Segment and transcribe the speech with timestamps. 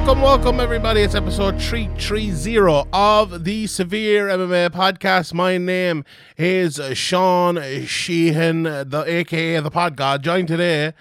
[0.00, 1.02] Welcome, welcome, everybody.
[1.02, 5.34] It's episode 330 of the Severe MMA podcast.
[5.34, 6.06] My name
[6.38, 10.94] is Sean Sheehan, the aka the Pod God, joined today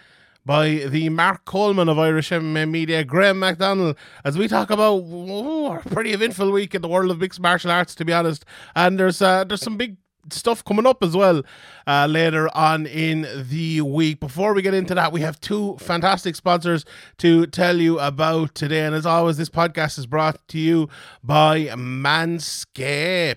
[0.45, 5.67] by the Mark Coleman of Irish MMA Media, Graham McDonald, as we talk about ooh,
[5.67, 8.43] a pretty eventful week in the world of mixed martial arts, to be honest.
[8.75, 9.95] And there's uh, there's some big
[10.31, 11.43] stuff coming up as well
[11.87, 14.19] uh, later on in the week.
[14.19, 16.85] Before we get into that, we have two fantastic sponsors
[17.17, 18.85] to tell you about today.
[18.85, 20.87] And as always, this podcast is brought to you
[21.23, 23.35] by Manscaped.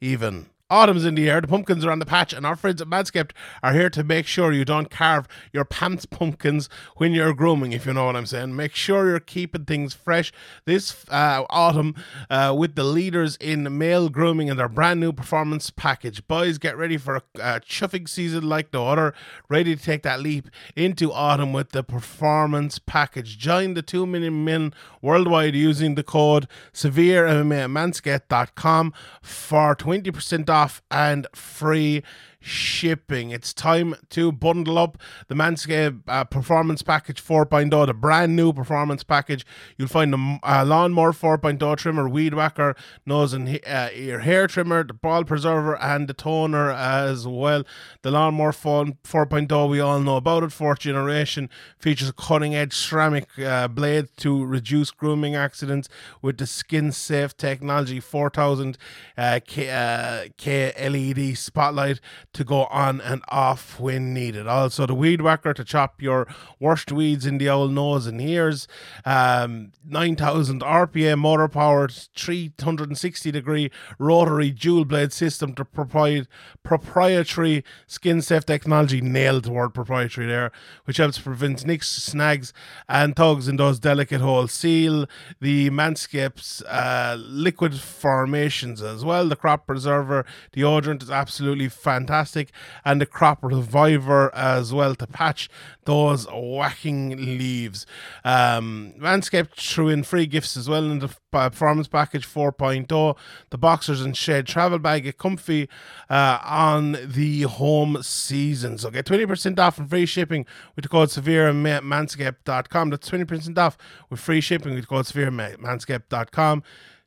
[0.00, 0.49] Even.
[0.70, 3.32] Autumn's in the air, the pumpkins are on the patch, and our friends at Manscaped
[3.62, 7.86] are here to make sure you don't carve your pants pumpkins when you're grooming, if
[7.86, 8.54] you know what I'm saying.
[8.54, 10.32] Make sure you're keeping things fresh
[10.66, 11.96] this uh, autumn
[12.28, 16.26] uh, with the leaders in male grooming and their brand new performance package.
[16.28, 19.12] Boys, get ready for a, chuffing season like no other,
[19.48, 23.38] ready to take that leap into autumn with the performance package.
[23.38, 30.59] Join the 2 million men worldwide using the code SEVEREMMA at manscaped.com for 20% off
[30.90, 32.02] and free
[32.40, 33.30] shipping.
[33.30, 39.04] It's time to bundle up the Manscaped uh, Performance Package 4.0, the brand new performance
[39.04, 39.44] package.
[39.76, 42.74] You'll find the uh, Lawnmower 4.0 trimmer, Weed Whacker,
[43.04, 47.64] nose and uh, ear hair trimmer, the ball preserver, and the toner as well.
[48.02, 50.52] The Lawnmower 4.0, we all know about it.
[50.52, 55.88] Fourth generation features a cutting edge ceramic uh, blade to reduce grooming accidents
[56.22, 58.78] with the skin safe technology 4000
[59.16, 62.00] uh, K, uh, K LED spotlight
[62.32, 64.46] to go on and off when needed.
[64.46, 66.28] Also, the weed whacker to chop your
[66.60, 68.68] worst weeds in the old nose and ears.
[69.04, 76.28] Um, 9000 RPM motor powered, 360 degree rotary dual blade system to provide
[76.62, 79.00] proprietary skin safe technology.
[79.00, 80.52] Nailed the word proprietary there,
[80.84, 82.52] which helps prevent nicks, snags,
[82.88, 84.52] and tugs in those delicate holes.
[84.52, 85.06] Seal
[85.40, 89.28] the Manscaped's uh, liquid formations as well.
[89.28, 90.24] The crop preserver
[90.54, 92.52] deodorant is absolutely fantastic fantastic,
[92.84, 95.48] and the crop reviver as well to patch
[95.84, 97.86] those whacking leaves.
[98.24, 103.16] Um, Manscaped threw in free gifts as well in the performance package 4.0.
[103.50, 105.68] The boxers and shed travel bag get comfy
[106.08, 108.78] uh, on the home season.
[108.78, 112.90] So get 20% off and free shipping with the code severe at manscaped.com.
[112.90, 113.78] That's 20% off
[114.08, 116.62] with free shipping with the code severe at manscaped.com.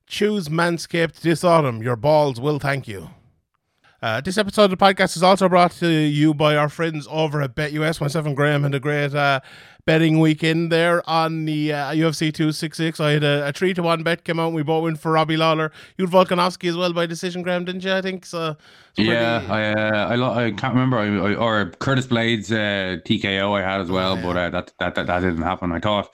[0.05, 1.81] Choose Manscaped this autumn.
[1.81, 3.09] Your balls will thank you.
[4.03, 7.41] Uh, this episode of the podcast is also brought to you by our friends over
[7.41, 8.01] at BetUS.
[8.01, 9.39] Myself and Graham had a great uh,
[9.85, 12.99] betting weekend there on the uh, UFC 266.
[12.99, 14.47] I had a, a three to one bet come out.
[14.47, 15.71] And we both went for Robbie Lawler.
[15.97, 17.93] You had Volkanovski as well by decision, Graham, didn't you?
[17.93, 18.57] I think so.
[18.97, 20.97] yeah, I, uh, I, lo- I can't remember.
[20.97, 24.21] I, I, or Curtis Blaydes uh, TKO I had as well, oh, yeah.
[24.21, 25.71] but uh, that, that that that didn't happen.
[25.71, 26.09] I thought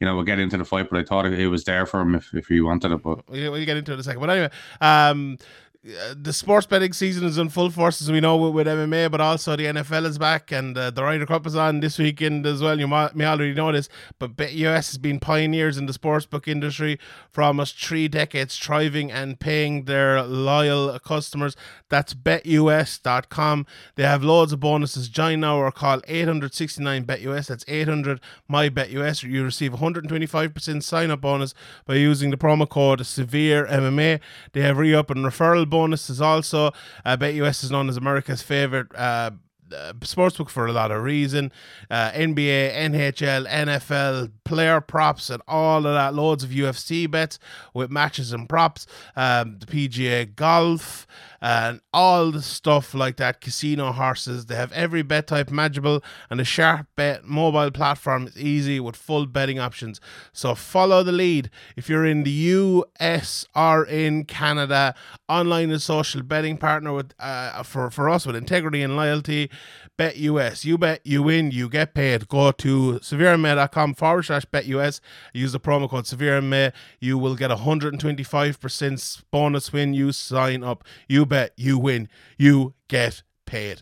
[0.00, 2.14] you know, we'll get into the fight, but I thought it, was there for him
[2.14, 3.02] if, if he wanted it.
[3.02, 4.20] But we'll, we'll get into it in a second.
[4.20, 5.36] But anyway, um,
[5.82, 9.10] uh, the sports betting season is in full force, as we know, with, with MMA,
[9.10, 12.44] but also the NFL is back and uh, the Ryder Cup is on this weekend
[12.44, 12.78] as well.
[12.78, 16.98] You may already know this, but BetUS has been pioneers in the sportsbook industry
[17.30, 21.56] for almost three decades, thriving and paying their loyal customers.
[21.88, 23.64] That's betus.com.
[23.94, 25.08] They have loads of bonuses.
[25.08, 27.46] Join now or call 869 BetUS.
[27.46, 29.22] That's 800 my BetUS.
[29.22, 31.54] You receive 125% sign up bonus
[31.86, 34.20] by using the promo code Severe MMA.
[34.52, 36.72] They have re up and referral bonuses also.
[37.04, 38.88] Uh, BetUS is known as America's favorite.
[38.94, 39.30] Uh,
[39.72, 41.52] uh, sportsbook for a lot of reason.
[41.90, 46.14] Uh, NBA, NHL, NFL, player props, and all of that.
[46.14, 47.38] Loads of UFC bets
[47.74, 48.86] with matches and props.
[49.16, 51.06] Um, the PGA golf.
[51.40, 53.40] And all the stuff like that.
[53.40, 54.46] Casino horses.
[54.46, 58.96] They have every bet type imaginable, and the Sharp Bet mobile platform is easy with
[58.96, 60.00] full betting options.
[60.32, 64.94] So follow the lead if you're in the US or in Canada.
[65.28, 69.50] Online and social betting partner with uh, for for us with integrity and loyalty.
[69.96, 70.64] Bet US.
[70.64, 72.26] You bet, you win, you get paid.
[72.28, 75.00] Go to severemay.com forward slash bet US.
[75.34, 76.72] Use the promo code severemay.
[77.00, 80.84] You will get a 125% bonus when you sign up.
[81.06, 83.80] You bet, you win, you get paid.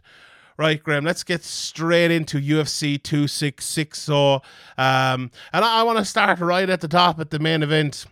[0.57, 3.99] Right, Graham, let's get straight into UFC 266.
[3.99, 4.35] So,
[4.77, 8.07] um, and I, I want to start right at the top at the main event.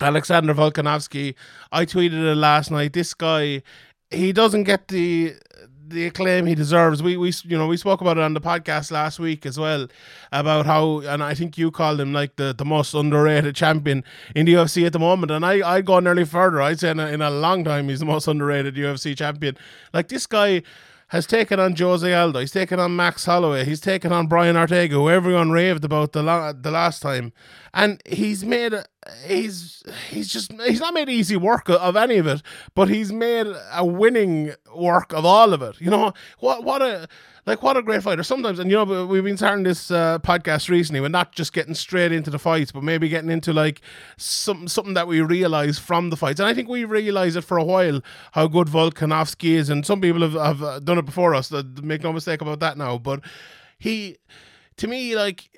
[0.00, 1.34] Alexander Volkanovski.
[1.70, 2.92] I tweeted it last night.
[2.92, 3.62] This guy,
[4.10, 5.34] he doesn't get the
[5.90, 7.02] the acclaim he deserves.
[7.02, 9.88] We we you know we spoke about it on the podcast last week as well
[10.32, 14.04] about how and I think you called him like the, the most underrated champion
[14.34, 15.30] in the UFC at the moment.
[15.30, 16.62] And I I go nearly further.
[16.62, 19.56] I'd say in a, in a long time he's the most underrated UFC champion.
[19.92, 20.62] Like this guy
[21.10, 22.38] has taken on Jose Aldo.
[22.38, 23.64] He's taken on Max Holloway.
[23.64, 27.32] He's taken on Brian Ortega, who everyone raved about the la- the last time,
[27.74, 28.74] and he's made
[29.26, 32.42] he's he's just he's not made easy work of any of it,
[32.74, 35.80] but he's made a winning work of all of it.
[35.80, 37.08] You know what what a
[37.50, 38.22] like what a great fighter.
[38.22, 41.00] Sometimes, and you know, we've been starting this uh, podcast recently.
[41.00, 43.80] We're not just getting straight into the fights, but maybe getting into like
[44.16, 46.38] some something that we realize from the fights.
[46.38, 48.02] And I think we realized it for a while
[48.32, 51.50] how good Volkanovski is, and some people have, have uh, done it before us.
[51.82, 52.98] Make no mistake about that now.
[52.98, 53.20] But
[53.78, 54.18] he,
[54.80, 55.50] to me, like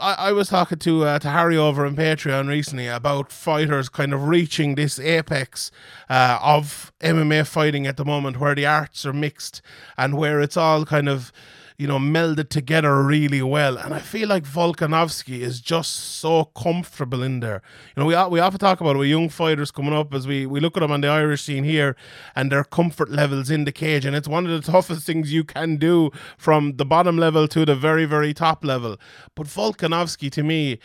[0.00, 4.12] I, I was talking to uh, to Harry over on Patreon recently about fighters kind
[4.12, 5.70] of reaching this apex
[6.10, 9.62] uh, of MMA fighting at the moment, where the arts are mixed
[9.96, 11.32] and where it's all kind of
[11.76, 13.76] you know, melded together really well.
[13.76, 17.62] And I feel like Volkanovski is just so comfortable in there.
[17.96, 20.46] You know, we we often talk about it with young fighters coming up as we,
[20.46, 21.96] we look at them on the Irish scene here
[22.36, 24.04] and their comfort levels in the cage.
[24.04, 27.64] And it's one of the toughest things you can do from the bottom level to
[27.64, 28.96] the very, very top level.
[29.34, 30.78] But Volkanovski, to me,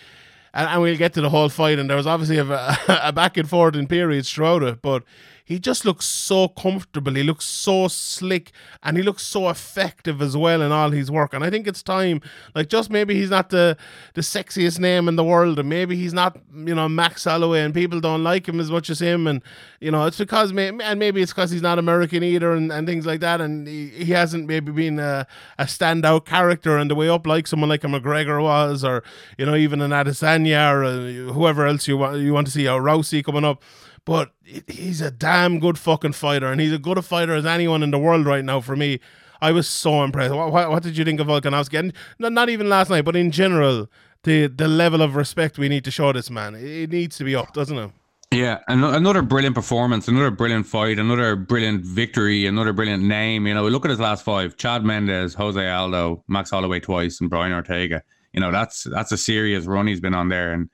[0.56, 3.38] and, and we'll get to the whole fight, and there was obviously a, a back
[3.38, 5.03] and forth in periods throughout it, but
[5.50, 7.16] he just looks so comfortable.
[7.16, 8.51] He looks so slick
[8.84, 11.34] and he looks so effective as well in all his work.
[11.34, 12.22] And I think it's time,
[12.54, 13.75] like, just maybe he's not the,
[14.13, 17.74] the sexiest name in the world, and maybe he's not, you know, Max Holloway, and
[17.74, 19.25] people don't like him as much as him.
[19.25, 19.42] And,
[19.80, 23.07] you know, it's because, and maybe it's because he's not American either and, and things
[23.07, 23.42] like that.
[23.42, 25.25] And he, he hasn't maybe been a,
[25.57, 29.01] a standout character on the way up like someone like a McGregor was, or,
[29.40, 32.68] you know, even an Adesanya or uh, whoever else you want, you want to see,
[32.68, 33.63] or Rousey coming up
[34.06, 34.31] but
[34.68, 37.92] he's a damn good fucking fighter, and he's as good a fighter as anyone in
[37.92, 39.00] the world right now for me.
[39.42, 40.34] I was so impressed.
[40.34, 41.80] What, what, what did you think of Volkanovski?
[41.80, 43.88] And not, not even last night, but in general,
[44.24, 47.36] the the level of respect we need to show this man, it needs to be
[47.36, 47.92] up, doesn't it?
[48.31, 53.48] Yeah, another brilliant performance, another brilliant fight, another brilliant victory, another brilliant name.
[53.48, 57.30] You know, look at his last five: Chad Mendes, Jose Aldo, Max Holloway twice, and
[57.30, 58.04] Brian Ortega.
[58.34, 60.69] You know, that's that's a serious run he's been on there, and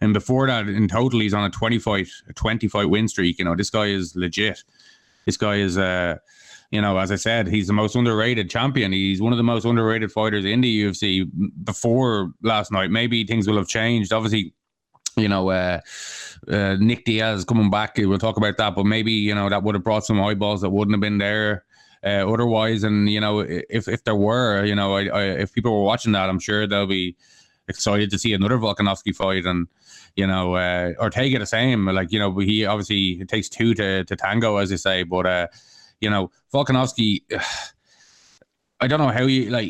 [0.00, 3.38] and before that, in total, he's on a 20 fight, a 20 fight win streak.
[3.38, 4.62] You know, this guy is legit.
[5.26, 6.16] This guy is, uh,
[6.70, 8.92] you know, as I said, he's the most underrated champion.
[8.92, 11.28] He's one of the most underrated fighters in the UFC
[11.64, 12.90] before last night.
[12.90, 14.12] Maybe things will have changed.
[14.12, 14.54] Obviously,
[15.16, 15.80] you know, uh,
[16.48, 17.96] uh, Nick Diaz coming back.
[17.98, 20.70] We'll talk about that, but maybe you know that would have brought some eyeballs that
[20.70, 21.64] wouldn't have been there
[22.04, 22.84] uh, otherwise.
[22.84, 26.12] And you know, if if there were, you know, I, I, if people were watching
[26.12, 27.16] that, I'm sure they'll be
[27.68, 29.66] excited to see another Volkanovski fight and
[30.16, 34.04] you know uh, Ortega the same like you know he obviously it takes two to,
[34.04, 35.46] to tango as they say but uh
[36.00, 37.22] you know Volkanovski
[38.82, 39.68] I don't know how you like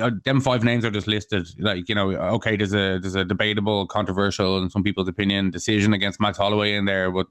[0.00, 3.24] uh, them five names are just listed like you know okay there's a there's a
[3.24, 7.26] debatable controversial in some people's opinion decision against Max Holloway in there but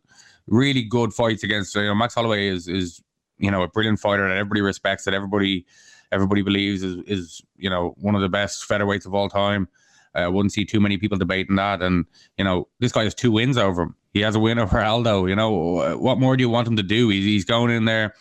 [0.48, 3.02] really good fights against you know Max Holloway is is
[3.38, 5.66] you know a brilliant fighter that everybody respects that everybody
[6.12, 9.68] everybody believes is is you know one of the best featherweights of all time.
[10.14, 11.82] I wouldn't see too many people debating that.
[11.82, 12.06] And
[12.38, 13.96] you know, this guy has two wins over him.
[14.14, 15.26] He has a win over Aldo.
[15.26, 17.10] You know, what more do you want him to do?
[17.10, 18.14] He's, he's going in there.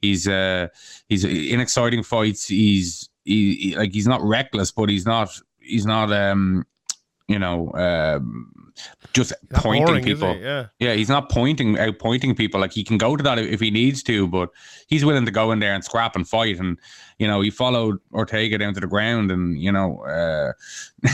[0.00, 0.68] He's uh
[1.08, 2.46] he's in exciting fights.
[2.46, 6.66] He's he, he like he's not reckless, but he's not he's not um
[7.28, 8.64] you know um
[9.12, 10.36] just pointing boring, people.
[10.36, 12.60] Yeah, yeah, he's not pointing out pointing people.
[12.60, 14.50] Like he can go to that if he needs to, but
[14.88, 16.58] he's willing to go in there and scrap and fight.
[16.58, 16.78] And
[17.18, 20.52] you know, he followed Ortega down to the ground, and you know, uh,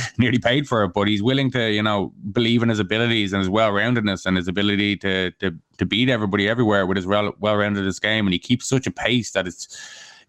[0.19, 0.93] nearly paid for it.
[0.95, 4.37] But he's willing to, you know, believe in his abilities and his well roundedness and
[4.37, 8.27] his ability to to to beat everybody everywhere with his well well rounded game.
[8.27, 9.79] And he keeps such a pace that it's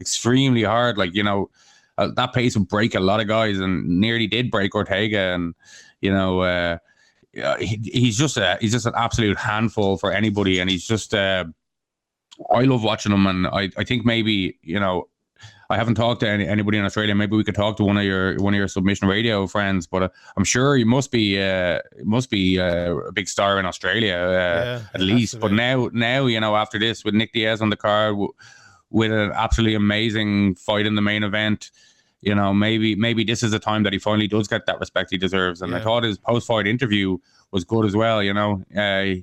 [0.02, 0.98] extremely hard.
[0.98, 1.50] Like you know.
[1.98, 5.34] Uh, that pace would break a lot of guys, and nearly did break Ortega.
[5.34, 5.54] And
[6.02, 6.78] you know, uh,
[7.60, 11.46] he, he's just a he's just an absolute handful for anybody, and he's just uh,
[12.54, 15.08] I love watching him, and I, I think maybe you know
[15.72, 17.16] I haven't talked to any, anybody in Australia.
[17.16, 19.88] Maybe we could talk to one of your one of your submission radio friends.
[19.88, 23.66] But uh, I'm sure you must be uh, must be uh, a big star in
[23.66, 25.40] Australia uh, Yeah, at least.
[25.40, 28.18] But now now you know after this with Nick Diaz on the card
[28.92, 31.72] with an absolutely amazing fight in the main event.
[32.22, 35.10] You know, maybe maybe this is the time that he finally does get that respect
[35.10, 35.62] he deserves.
[35.62, 37.18] And I thought his post fight interview
[37.52, 38.22] was good as well.
[38.22, 39.22] You know, uh,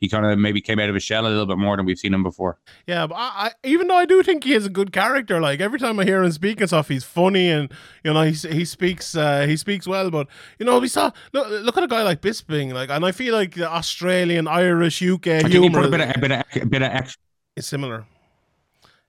[0.00, 1.98] he kind of maybe came out of his shell a little bit more than we've
[1.98, 2.58] seen him before.
[2.86, 5.60] Yeah, but I, I even though I do think he has a good character, like
[5.60, 7.70] every time I hear him speak and stuff, he's funny and
[8.02, 10.10] you know he he speaks uh, he speaks well.
[10.10, 10.26] But
[10.58, 13.34] you know we saw look look at a guy like Bisping, like, and I feel
[13.34, 16.44] like the Australian, Irish, UK I think he put a bit of a bit of
[16.62, 17.20] a bit of extra.
[17.56, 18.06] is similar.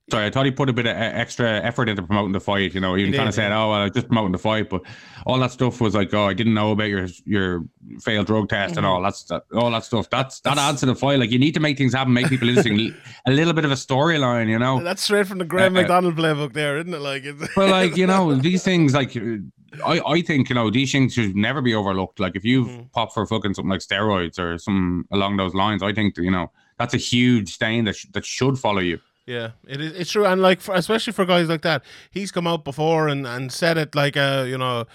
[0.10, 2.74] Sorry, I thought he put a bit of extra effort into promoting the fight.
[2.74, 3.52] You know, he, He kind of said.
[3.54, 4.82] "Oh, well, just promoting the fight," but
[5.26, 7.64] all that stuff was like, "Oh, I didn't know about your your
[8.02, 10.96] failed drug test and all that's that, all that stuff." That's that adds to the
[10.96, 11.20] fight.
[11.20, 12.94] Like you need to make things happen, make people interesting,
[13.26, 14.50] a little bit of a storyline.
[14.50, 17.00] You know, That's straight from the Graham Uh, uh, McDonald playbook, there, isn't it?
[17.00, 19.16] Like, it's, but like you know, these things like.
[19.86, 22.20] I, I think you know these things should never be overlooked.
[22.20, 22.92] Like if you've Mhm.
[22.92, 26.52] popped for fucking something like steroids or some along those lines, I think you know
[26.78, 29.00] that's a huge stain that sh- that should follow you.
[29.32, 29.94] Yeah, it is.
[29.94, 33.26] It's true, and like for, especially for guys like that, he's come out before and
[33.26, 34.86] and said it like uh you know.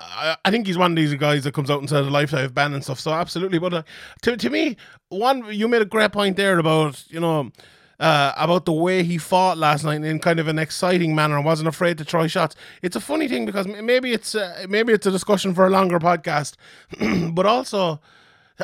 [0.00, 2.50] I, I think he's one of these guys that comes out and says a lifetime
[2.52, 3.00] ban and stuff.
[3.00, 3.82] So absolutely, but uh,
[4.22, 4.76] to to me,
[5.08, 7.50] one you made a great point there about you know
[7.98, 11.44] uh, about the way he fought last night in kind of an exciting manner and
[11.44, 12.54] wasn't afraid to try shots.
[12.82, 15.98] It's a funny thing because maybe it's uh, maybe it's a discussion for a longer
[15.98, 16.56] podcast,
[17.34, 18.00] but also.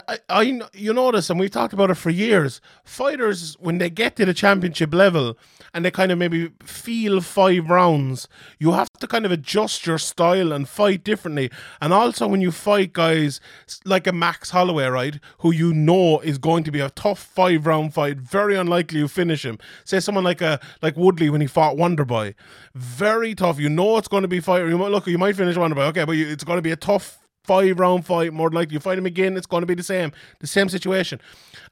[0.08, 2.60] I, I you notice, and we've talked about it for years.
[2.84, 5.38] Fighters, when they get to the championship level
[5.72, 9.98] and they kind of maybe feel five rounds, you have to kind of adjust your
[9.98, 11.50] style and fight differently.
[11.80, 13.40] And also, when you fight guys
[13.84, 17.66] like a Max Holloway, right, who you know is going to be a tough five
[17.66, 19.58] round fight, very unlikely you finish him.
[19.84, 22.34] Say someone like a like Woodley when he fought Wonderboy,
[22.74, 23.58] very tough.
[23.58, 24.66] You know it's going to be fight.
[24.66, 26.76] You might look, you might finish Wonderboy, okay, but you, it's going to be a
[26.76, 28.74] tough five round fight, more likely.
[28.74, 31.20] You fight him again, it's going to be the same, the same situation.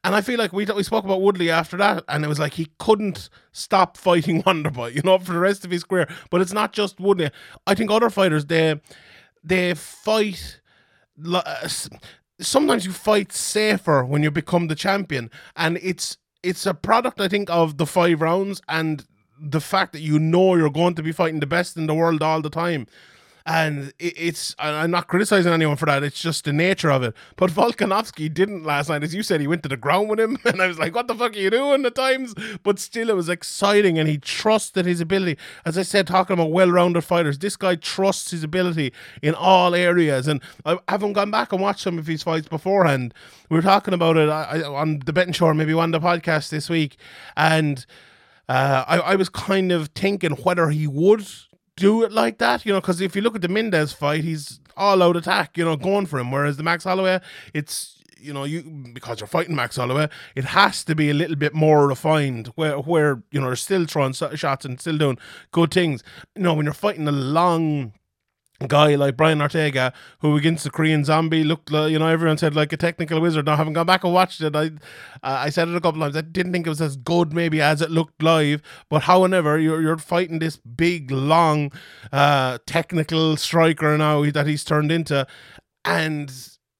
[0.04, 2.54] And I feel like we we spoke about Woodley after that, and it was like
[2.54, 6.08] he couldn't stop fighting Wonderboy, you know, for the rest of his career.
[6.30, 7.30] But it's not just Woodley.
[7.66, 8.80] I think other fighters they
[9.42, 10.60] they fight.
[11.32, 11.68] uh,
[12.40, 17.28] Sometimes you fight safer when you become the champion, and it's it's a product I
[17.28, 19.04] think of the five rounds and
[19.40, 22.22] the fact that you know you're going to be fighting the best in the world
[22.22, 22.86] all the time
[23.46, 26.02] and it, it's I'm not criticizing anyone for that.
[26.02, 27.14] It's just the nature of it.
[27.36, 29.40] But Volkanovski didn't last night, as you said.
[29.40, 31.38] He went to the ground with him, and I was like, "What the fuck are
[31.38, 35.36] you doing?" At times, but still, it was exciting, and he trusted his ability.
[35.64, 40.26] As I said, talking about well-rounded fighters, this guy trusts his ability in all areas.
[40.26, 43.12] And I haven't gone back and watched some of his fights beforehand.
[43.50, 46.06] We were talking about it I, on the betting show, or maybe one of the
[46.06, 46.96] podcasts this week,
[47.36, 47.84] and
[48.48, 51.26] uh, I, I was kind of thinking whether he would
[51.76, 54.60] do it like that, you know, because if you look at the Mendes fight, he's
[54.76, 56.30] all out attack, you know, going for him.
[56.30, 57.20] Whereas the Max Holloway,
[57.52, 58.62] it's you know, you
[58.92, 62.48] because you're fighting Max Holloway, it has to be a little bit more refined.
[62.54, 65.18] Where where you know they're still throwing shots and still doing
[65.52, 66.02] good things.
[66.34, 67.92] You know, when you're fighting a long
[68.68, 72.54] guy like Brian Ortega, who against the Korean Zombie looked like you know everyone said
[72.54, 73.46] like a technical wizard.
[73.46, 74.54] Now, I haven't gone back and watched it.
[74.54, 74.70] I uh,
[75.22, 76.16] I said it a couple times.
[76.16, 79.82] I didn't think it was as good maybe as it looked live, but however, you're
[79.82, 81.72] you're fighting this big, long,
[82.12, 85.26] uh, technical striker now that he's turned into,
[85.84, 86.32] and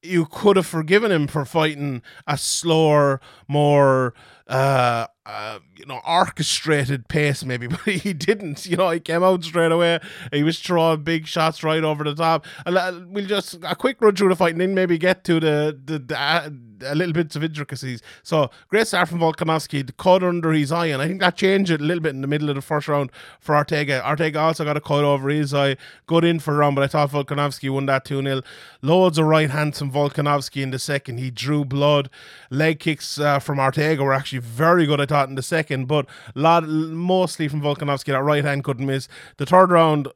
[0.03, 4.15] you could have forgiven him for fighting a slower, more
[4.47, 8.67] uh, uh, you know, orchestrated pace maybe, but he didn't.
[8.67, 10.01] You know, he came out straight away.
[10.33, 12.47] He was throwing big shots right over the top.
[12.67, 15.79] Uh, we'll just a quick run through the fight and then maybe get to the
[15.85, 16.51] the, the uh,
[16.85, 18.03] a little bits of intricacies.
[18.23, 21.71] So great start from Volkanovski, the cut under his eye, and I think that changed
[21.71, 24.07] it a little bit in the middle of the first round for Ortega.
[24.07, 25.77] Ortega also got a cut over his eye,
[26.07, 28.43] good in for a round, but I thought Volkanovski won that 2 0.
[28.83, 31.19] Loads of right hands from Volkanovski in the second.
[31.19, 32.11] He drew blood.
[32.51, 36.07] Leg kicks uh, from Ortega were actually very good, I thought, in the second, but
[36.35, 38.07] lot mostly from Volkanovski.
[38.07, 39.09] That right hand couldn't miss.
[39.37, 40.09] The third round,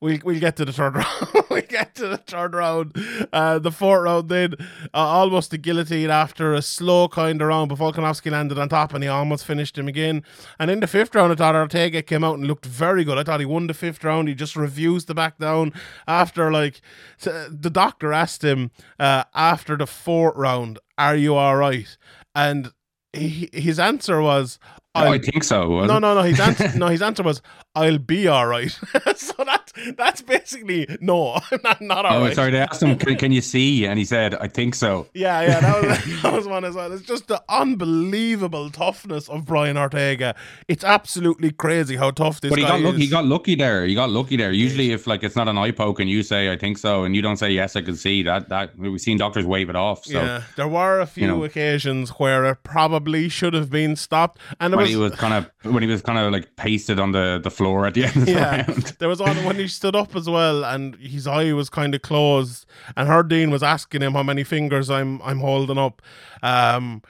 [0.00, 1.44] We'll, we'll get to the third round.
[1.50, 2.96] we get to the third round.
[3.32, 7.70] Uh, the fourth round, then uh, almost a guillotine after a slow kind of round.
[7.70, 10.22] But Volkanovski landed on top and he almost finished him again.
[10.58, 13.16] And in the fifth round, I thought Ortega came out and looked very good.
[13.16, 14.28] I thought he won the fifth round.
[14.28, 15.72] He just refused to back down
[16.06, 16.80] after, like,
[17.20, 21.96] the doctor asked him uh, after the fourth round, Are you all right?
[22.34, 22.72] And
[23.16, 24.58] he, his answer was,
[25.04, 25.84] I think so.
[25.84, 26.22] no, no, no.
[26.22, 27.42] His answer, no, his answer was,
[27.74, 28.70] "I'll be all right."
[29.16, 31.38] so that that's basically no.
[31.64, 32.34] not not all Oh, right.
[32.34, 32.50] sorry.
[32.50, 35.60] They asked him, can, "Can you see?" And he said, "I think so." Yeah, yeah,
[35.60, 36.92] that was that was one as well.
[36.92, 37.42] It's just the
[37.90, 40.34] unbelievable toughness of Brian Ortega.
[40.68, 42.96] It's absolutely crazy how tough this But he guy got lucky.
[42.96, 43.02] is.
[43.02, 43.84] He got lucky there.
[43.86, 44.52] He got lucky there.
[44.52, 47.14] Usually, if like it's not an eye poke and you say "I think so" and
[47.14, 50.04] you don't say "Yes, I can see," that that we've seen doctors wave it off.
[50.04, 51.44] So yeah, there were a few know.
[51.44, 55.34] occasions where it probably should have been stopped, and it when was, he was kind
[55.34, 58.16] of when he was kind of like pasted on the the floor at the end
[58.16, 58.56] of the yeah.
[58.56, 58.82] round.
[58.98, 62.02] There was one when he stood up as well, and his eye was kind of
[62.02, 62.66] closed,
[62.96, 66.02] and Herb Dean was asking him how many fingers I'm I'm holding up.
[66.42, 67.02] Um,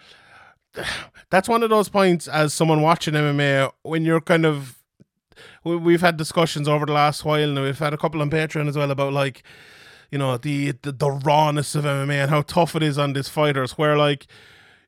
[1.31, 4.79] that's one of those points as someone watching MMA when you're kind of
[5.65, 8.69] we- we've had discussions over the last while and we've had a couple on Patreon
[8.69, 9.43] as well about like
[10.11, 13.29] you know the, the the rawness of MMA and how tough it is on these
[13.29, 14.27] fighters where like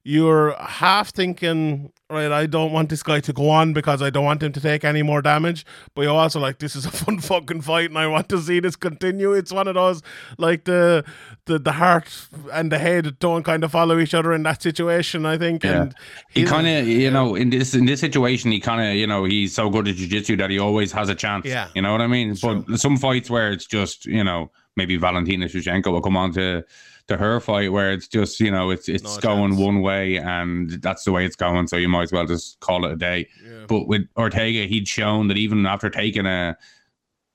[0.08, 4.24] you're half thinking right I don't want this guy to go on because I don't
[4.24, 7.18] want him to take any more damage but you're also like this is a fun
[7.20, 10.00] fucking fight and I want to see this continue it's one of those
[10.38, 11.04] like the
[11.44, 12.08] the, the heart
[12.54, 15.82] and the head don't kind of follow each other in that situation I think Yeah.
[15.82, 15.94] and
[16.30, 19.24] He kind of, you know, in this in this situation, he kind of, you know,
[19.24, 21.44] he's so good at jiu-jitsu that he always has a chance.
[21.44, 21.68] Yeah.
[21.74, 22.34] you know what I mean.
[22.40, 26.64] But some fights where it's just, you know, maybe Valentina Shevchenko will come on to
[27.08, 29.60] to her fight where it's just, you know, it's it's No going chance.
[29.62, 31.66] one way and that's the way it's going.
[31.66, 33.28] So you might as well just call it a day.
[33.66, 36.56] But with Ortega, he'd shown that even after taking a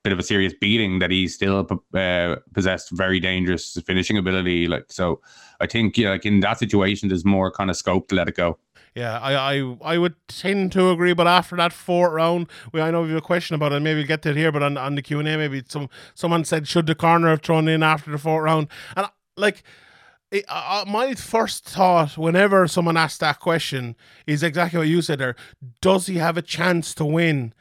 [0.04, 4.68] bit of a serious beating, that he still uh, possessed very dangerous finishing ability.
[4.68, 5.20] Like so,
[5.60, 8.36] I think yeah, like in that situation, there's more kind of scope to let it
[8.36, 8.58] go.
[8.94, 12.92] Yeah, I, I I would tend to agree, but after that fourth round, we I
[12.92, 13.80] know we have a question about it.
[13.80, 15.88] Maybe we'll get to it here, but on, on the Q and A, maybe some
[16.14, 19.62] someone said should the corner have thrown in after the fourth round, and like.
[20.30, 23.94] It, uh, my first thought, whenever someone asks that question,
[24.26, 25.36] is exactly what you said there.
[25.80, 27.52] Does he have a chance to win?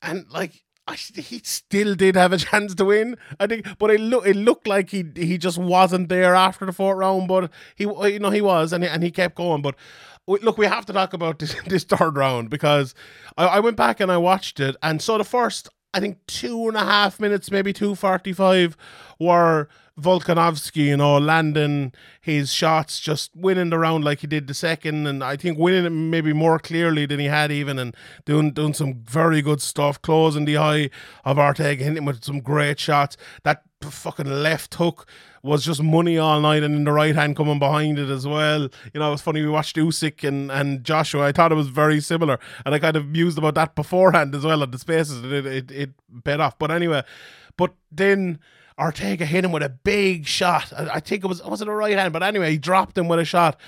[0.00, 0.62] And like,
[0.96, 3.16] he still did have a chance to win.
[3.38, 6.72] I think, but it look it looked like he he just wasn't there after the
[6.72, 7.28] fourth round.
[7.28, 9.62] But he, you know, he was, and he, and he kept going.
[9.62, 9.76] But
[10.26, 12.94] look, we have to talk about this this third round because
[13.36, 16.68] I, I went back and I watched it, and so the first, I think, two
[16.68, 18.76] and a half minutes, maybe two forty five,
[19.18, 19.68] were
[20.00, 25.06] Volkanovski, you know, landing his shots, just winning the round like he did the second,
[25.06, 27.94] and I think winning it maybe more clearly than he had even, and
[28.24, 30.90] doing doing some very good stuff, closing the eye
[31.24, 33.16] of Ortega, hitting him with some great shots.
[33.42, 35.06] That fucking left hook
[35.42, 38.62] was just money all night, and in the right hand coming behind it as well.
[38.92, 39.42] You know, it was funny.
[39.42, 41.26] We watched Usyk and, and Joshua.
[41.26, 44.44] I thought it was very similar, and I kind of mused about that beforehand as
[44.44, 44.62] well.
[44.62, 45.90] At the spaces, it it, it
[46.24, 46.58] paid off.
[46.58, 47.02] But anyway,
[47.56, 48.38] but then.
[48.78, 50.72] Ortega hit him with a big shot.
[50.72, 53.18] I think it was was it a right hand, but anyway, he dropped him with
[53.18, 53.60] a shot.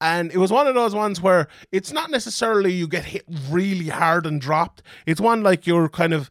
[0.00, 3.88] And it was one of those ones where it's not necessarily you get hit really
[3.88, 4.82] hard and dropped.
[5.06, 6.30] It's one like you're kind of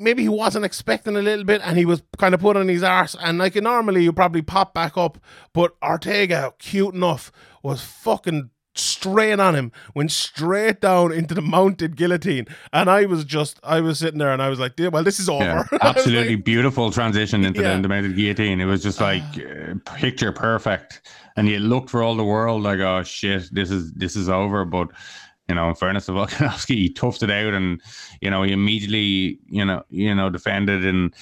[0.00, 2.82] maybe he wasn't expecting a little bit and he was kind of put on his
[2.82, 5.18] arse and like normally you probably pop back up
[5.52, 7.30] but Ortega cute enough
[7.62, 13.22] was fucking straight on him went straight down into the mounted guillotine and I was
[13.26, 15.64] just I was sitting there and I was like "Yeah, well this is over Yeah,
[15.82, 17.76] absolutely like, beautiful transition into Yeah.
[17.76, 18.62] the, the mounted guillotine.
[18.62, 21.02] It was just like uh, picture perfect,
[21.36, 24.64] and you looked for all the world like, oh shit, this is this is over.
[24.64, 24.88] But
[25.48, 27.80] you know, in fairness to Volkanovski, he toughed it out, and
[28.20, 31.14] you know, he immediately, you know, you know, defended, and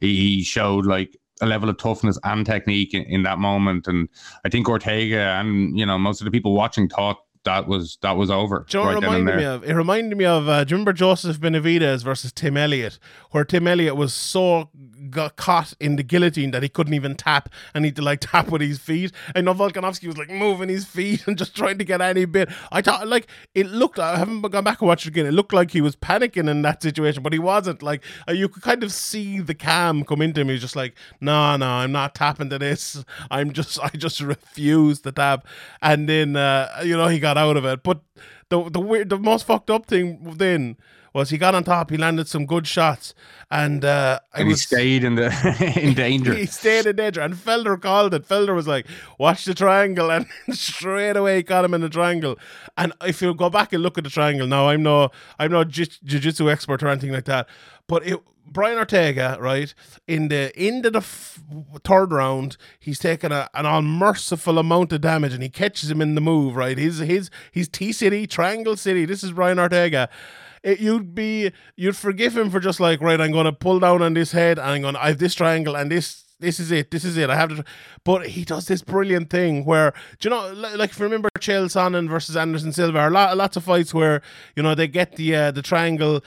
[0.00, 3.86] he, showed like a level of toughness and technique in, in that moment.
[3.86, 4.08] And
[4.44, 8.16] I think Ortega and you know most of the people watching thought that was that
[8.16, 8.66] was over.
[8.68, 9.64] Do you know what it reminded me of?
[9.64, 12.98] It reminded me of, uh, do you remember Joseph Benavidez versus Tim Elliott,
[13.30, 14.68] where Tim Elliott was so
[15.08, 18.20] got caught in the guillotine that he couldn't even tap and he had to like
[18.20, 19.12] tap with his feet.
[19.34, 22.48] And Volkanovski was like moving his feet and just trying to get any bit.
[22.70, 25.26] I thought, like, it looked, I haven't gone back and watched it again.
[25.26, 27.82] It looked like he was panicking in that situation, but he wasn't.
[27.82, 30.48] Like, uh, you could kind of see the cam come into him.
[30.48, 33.04] He was just like, no, no, I'm not tapping to this.
[33.30, 35.46] I'm just, I just refuse to tap.
[35.82, 37.82] And then, uh, you know, he got out of it.
[37.82, 38.00] But
[38.48, 40.76] the the weird, the most fucked up thing then
[41.12, 41.90] was he got on top.
[41.90, 43.14] He landed some good shots,
[43.50, 45.26] and uh, And he stayed in the
[45.80, 46.32] in danger.
[46.34, 48.28] he stayed in danger, and Felder called it.
[48.28, 48.86] Felder was like,
[49.18, 52.38] "Watch the triangle," and straight away he got him in the triangle.
[52.76, 55.64] And if you go back and look at the triangle now, I'm no I'm no
[55.64, 57.48] jiu- jiu-jitsu expert or anything like that,
[57.88, 58.20] but it.
[58.46, 59.72] Brian Ortega, right
[60.08, 61.40] in the end of the f-
[61.84, 66.14] third round, he's taken a, an unmerciful amount of damage, and he catches him in
[66.14, 66.56] the move.
[66.56, 69.04] Right, his his he's T City, Triangle City.
[69.04, 70.08] This is Brian Ortega
[70.62, 74.14] it, you'd be you'd forgive him for just like right i'm gonna pull down on
[74.14, 77.04] this head and i'm gonna i have this triangle and this this is it this
[77.04, 77.64] is it i have to
[78.04, 81.66] but he does this brilliant thing where do you know like if you remember Chael
[81.66, 84.22] Sonnen versus Anderson Silva or lot, lots of fights where
[84.56, 86.22] you know they get the uh, the triangle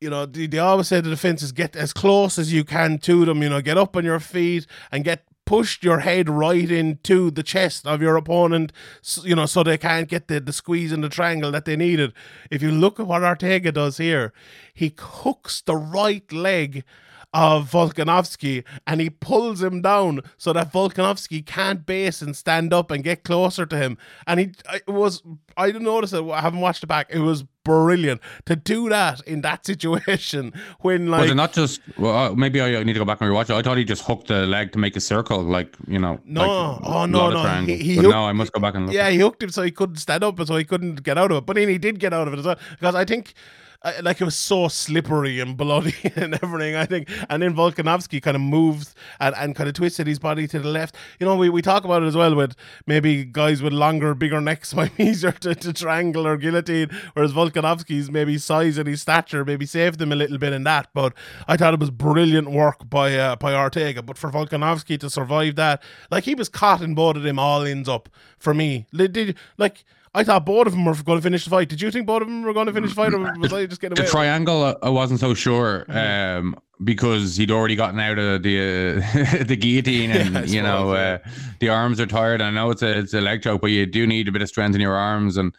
[0.00, 2.98] you know, they, they always say the defense is get as close as you can
[2.98, 3.42] to them.
[3.42, 7.42] You know, get up on your feet and get pushed your head right into the
[7.42, 8.70] chest of your opponent,
[9.22, 12.12] you know, so they can't get the, the squeeze in the triangle that they needed.
[12.50, 14.34] If you look at what Ortega does here,
[14.74, 16.84] he hooks the right leg
[17.38, 22.90] of Volkanovski and he pulls him down so that Volkanovski can't base and stand up
[22.90, 23.96] and get closer to him.
[24.26, 25.22] And he it was
[25.56, 26.24] I didn't notice it.
[26.24, 27.06] I haven't watched it back.
[27.10, 31.80] It was brilliant to do that in that situation when Was like it not just?
[31.96, 33.52] Well, uh, maybe I need to go back and rewatch it.
[33.52, 36.18] I thought he just hooked the leg to make a circle, like you know.
[36.24, 36.40] No.
[36.42, 37.42] like Oh, no, no.
[37.66, 38.94] He- he But hooked- no, I must go back and look.
[38.94, 41.30] Yeah, he hooked him so he couldn't stand up, and so he couldn't get out
[41.30, 41.46] of it.
[41.46, 43.34] But then he did get out of it as well because I think.
[44.02, 47.08] Like it was so slippery and bloody and everything, I think.
[47.30, 50.68] And then Volkanovski kind of moved and, and kind of twisted his body to the
[50.68, 50.96] left.
[51.20, 52.56] You know, we, we talk about it as well with
[52.88, 57.32] maybe guys with longer, bigger necks might be easier to, to triangle or guillotine, whereas
[57.32, 60.88] Volkanovski's maybe size and his stature maybe saved him a little bit in that.
[60.92, 61.14] But
[61.46, 64.02] I thought it was brilliant work by uh, by Ortega.
[64.02, 67.62] But for Volkanovski to survive that, like he was caught in both of them all
[67.62, 68.86] ends up for me.
[68.92, 71.68] Did like I thought both of them were going to finish the fight.
[71.68, 73.66] Did you think both of them were going to finish the fight, or was I
[73.66, 74.06] just getting away?
[74.06, 76.46] The triangle, uh, I wasn't so sure Mm-hmm.
[76.46, 78.58] um, because he'd already gotten out of the
[79.02, 81.18] uh, the guillotine, and Yeah, you know uh,
[81.60, 82.40] the arms are tired.
[82.40, 84.48] I know it's a it's a leg choke, but you do need a bit of
[84.48, 85.54] strength in your arms, and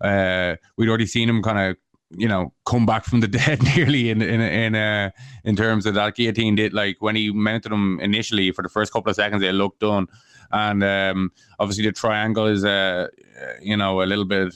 [0.00, 1.76] uh, we'd already seen him kind of
[2.16, 5.10] you know come back from the dead nearly in in in uh,
[5.44, 8.92] in terms of that guillotine did like when he mounted him initially for the first
[8.92, 10.06] couple of seconds, it looked done,
[10.54, 13.08] and um, obviously the triangle is uh,
[13.42, 14.54] uh, you know a little bit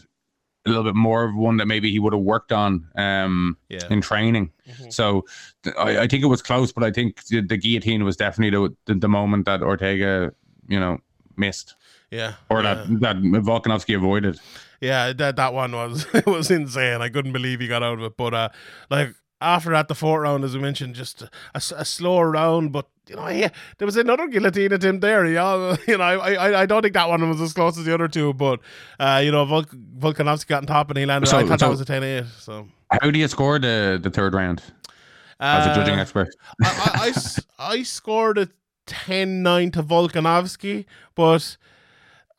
[0.66, 3.86] a little bit more of one that maybe he would have worked on um, Yeah.
[3.90, 4.50] in training.
[4.90, 5.24] So
[5.62, 8.50] th- I, I think it was close, but I think the, the guillotine was definitely
[8.58, 10.32] the, the the moment that Ortega,
[10.68, 10.98] you know,
[11.36, 11.74] missed
[12.10, 12.74] Yeah, or yeah.
[12.74, 14.38] that that Volkanovski avoided.
[14.80, 17.00] Yeah, that that one was it was insane.
[17.00, 18.16] I couldn't believe he got out of it.
[18.16, 18.48] But uh,
[18.90, 21.22] like after that, the fourth round, as we mentioned, just
[21.54, 22.72] a slower round.
[22.72, 25.24] But you know, yeah, there was another guillotine attempt there.
[25.26, 27.94] Yeah, you know, I, I I don't think that one was as close as the
[27.94, 28.32] other two.
[28.34, 28.60] But
[29.00, 29.68] uh, you know, Volk,
[29.98, 31.28] Volkanovski got on top and he landed.
[31.28, 32.26] So- I thought so- that was a 10-8.
[32.40, 34.62] So How do you score the the third round
[35.40, 36.28] as a judging Uh, expert?
[37.58, 38.48] I scored a
[38.86, 41.56] 10-9 to Volkanovski, but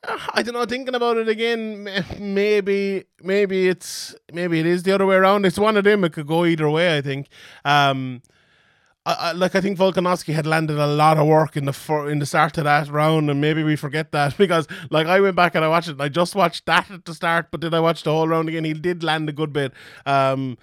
[0.06, 0.64] uh, I don't know.
[0.64, 5.46] Thinking about it again, maybe maybe it's maybe it is the other way around.
[5.46, 6.04] It's one of them.
[6.04, 6.96] It could go either way.
[6.96, 7.28] I think.
[7.64, 8.22] Um,
[9.06, 12.10] I, I, like I think Volkanovski had landed a lot of work in the fir-
[12.10, 15.36] in the start of that round, and maybe we forget that because like I went
[15.36, 15.92] back and I watched it.
[15.92, 18.48] And I just watched that at the start, but did I watch the whole round
[18.48, 18.64] again?
[18.64, 19.72] He did land a good bit.
[20.04, 20.58] Um,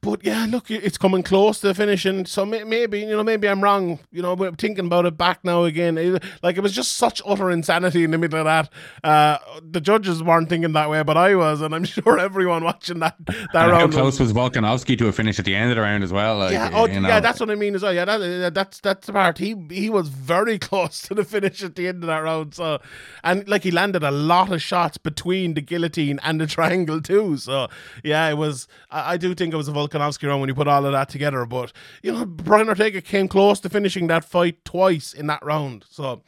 [0.00, 2.24] but yeah, look, it's coming close to the finishing.
[2.24, 3.98] So maybe you know, maybe I'm wrong.
[4.10, 7.50] You know, but thinking about it back now again, like it was just such utter
[7.50, 8.70] insanity in the middle of that.
[9.04, 13.00] Uh, the judges weren't thinking that way, but I was, and I'm sure everyone watching
[13.00, 15.76] that that And how close was, was Volkanovski to a finish at the end of
[15.76, 16.38] the round as well?
[16.38, 17.92] Like, yeah, oh, you know, yeah, that's what I mean as well.
[17.92, 19.36] Yeah, that, that's that's the part.
[19.36, 22.54] He he was very close to the finish at the end of that round.
[22.54, 22.80] So,
[23.22, 27.36] and like he landed a lot of shots between the guillotine and the triangle too.
[27.36, 27.68] So,
[28.02, 28.66] yeah, it was.
[28.90, 31.10] I, I do think it was a Volkanovski round when you put all of that
[31.10, 31.44] together.
[31.44, 35.84] But you know, Brian Ortega came close to finishing that fight twice in that round.
[35.90, 36.22] So,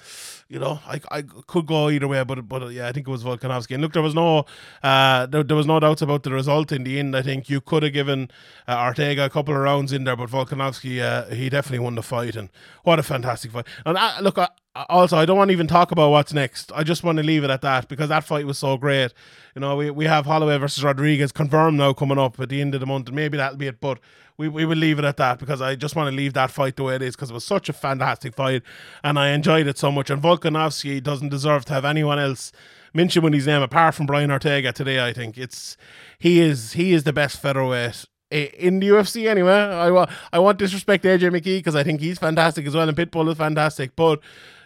[0.49, 3.25] you know, I, I could go either way, but but yeah, I think it was
[3.25, 3.73] Volkanovski.
[3.73, 4.45] And look, there was no
[4.83, 7.17] uh, there, there was no doubts about the result in the end.
[7.17, 8.31] I think you could have given
[8.69, 12.03] uh, Ortega a couple of rounds in there, but Volkanovski uh, he definitely won the
[12.03, 12.51] fight, and
[12.83, 13.67] what a fantastic fight.
[13.87, 16.71] And uh, look, I, Uh, also I don't want to even talk about what's next.
[16.75, 19.13] I just want to leave it at that because that fight was so great.
[19.55, 22.75] You know, we, we have Holloway versus Rodriguez confirmed now coming up at the end
[22.75, 23.81] of the month, and maybe that'll be it.
[23.81, 23.99] But
[24.41, 26.77] we, we will leave it at that because I just want to leave that fight
[26.77, 28.63] the way it is because it was such a fantastic fight
[29.05, 30.09] and I enjoyed it so much.
[30.09, 32.51] And Volkanovski doesn't deserve to have anyone else
[32.95, 35.07] mention his name apart from Brian Ortega today.
[35.07, 35.77] I think it's
[36.19, 39.53] he is he is the best featherweight in the UFC anyway.
[39.53, 43.31] I I won't disrespect AJ McKee because I think he's fantastic as well, and Pitbull
[43.31, 43.95] is fantastic.
[43.95, 44.21] But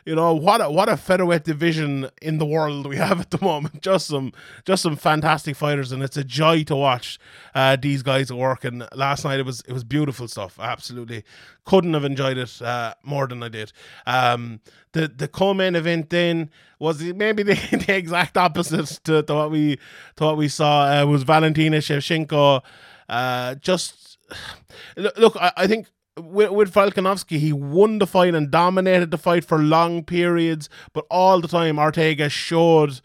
[0.05, 3.43] you know what a what a featherweight division in the world we have at the
[3.43, 3.81] moment.
[3.83, 4.33] Just some
[4.65, 7.19] just some fantastic fighters, and it's a joy to watch
[7.55, 8.65] uh, these guys work.
[8.65, 10.59] And last night it was it was beautiful stuff.
[10.61, 11.25] Absolutely
[11.65, 13.73] couldn't have enjoyed it uh, more than I did.
[14.07, 14.61] Um,
[14.93, 19.77] the the co-main event then was maybe the, the exact opposite to, to what we
[20.17, 21.03] to what we saw.
[21.03, 22.63] Uh, was Valentina Shevchenko.
[23.09, 24.19] Uh, just
[24.97, 29.19] look, look I, I think with, with Volkanovski, he won the fight and dominated the
[29.19, 33.01] fight for long periods, but all the time Ortega showed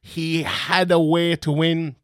[0.00, 1.96] he had a way to win.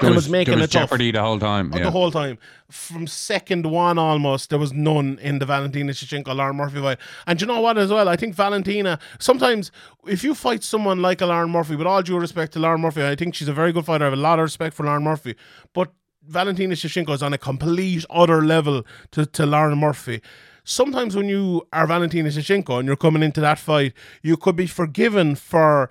[0.00, 0.90] there and was, was making there was it tough.
[0.90, 1.72] jeopardy the whole time.
[1.72, 1.84] Yeah.
[1.84, 2.38] The whole time,
[2.70, 6.98] from second one almost, there was none in the Valentina Shevchenko Lauren Murphy fight.
[7.26, 8.98] And you know what, as well, I think Valentina.
[9.18, 9.72] Sometimes,
[10.06, 13.04] if you fight someone like a Lauren Murphy, with all due respect to Lauren Murphy,
[13.04, 14.04] I think she's a very good fighter.
[14.04, 15.36] I have a lot of respect for Lauren Murphy,
[15.72, 15.92] but
[16.26, 20.22] Valentina Shevchenko is on a complete other level to, to Lauren Murphy.
[20.64, 24.66] Sometimes when you are Valentina Shevchenko and you're coming into that fight, you could be
[24.66, 25.90] forgiven for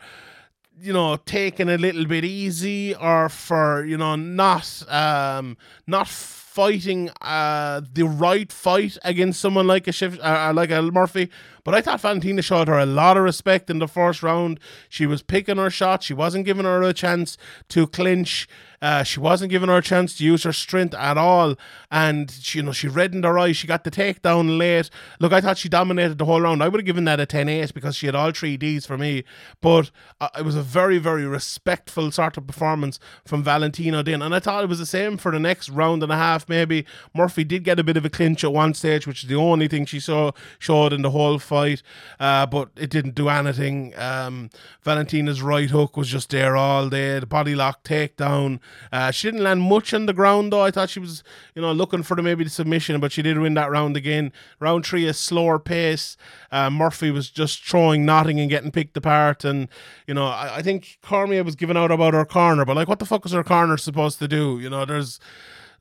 [0.79, 6.07] you know taking a little bit easy or for you know not um not
[6.51, 11.29] fighting uh the right fight against someone like a shift uh, like a Murphy
[11.63, 14.59] but I thought Valentina showed her a lot of respect in the first round
[14.89, 17.37] she was picking her shot she wasn't giving her a chance
[17.69, 18.49] to clinch
[18.81, 21.55] uh, she wasn't giving her a chance to use her strength at all,
[21.91, 23.55] and she, you know she reddened her eyes.
[23.55, 24.89] She got the takedown late.
[25.19, 26.63] Look, I thought she dominated the whole round.
[26.63, 29.23] I would have given that a 10-8 because she had all three Ds for me.
[29.61, 34.33] But uh, it was a very, very respectful sort of performance from Valentina Din, and
[34.33, 36.40] I thought it was the same for the next round and a half.
[36.47, 39.35] Maybe Murphy did get a bit of a clinch at one stage, which is the
[39.35, 41.81] only thing she saw showed in the whole fight,
[42.19, 43.97] uh, but it didn't do anything.
[43.97, 44.49] Um,
[44.83, 47.19] Valentina's right hook was just there all day.
[47.19, 48.59] The body lock takedown.
[48.91, 50.61] Uh, she didn't land much on the ground though.
[50.61, 51.23] I thought she was,
[51.55, 54.31] you know, looking for the maybe the submission, but she did win that round again.
[54.59, 56.17] Round three, a slower pace.
[56.51, 59.43] Uh, Murphy was just throwing nothing and getting picked apart.
[59.43, 59.67] And
[60.07, 62.99] you know, I, I think Cormier was giving out about her corner, but like, what
[62.99, 64.59] the fuck is her corner supposed to do?
[64.59, 65.19] You know, there's.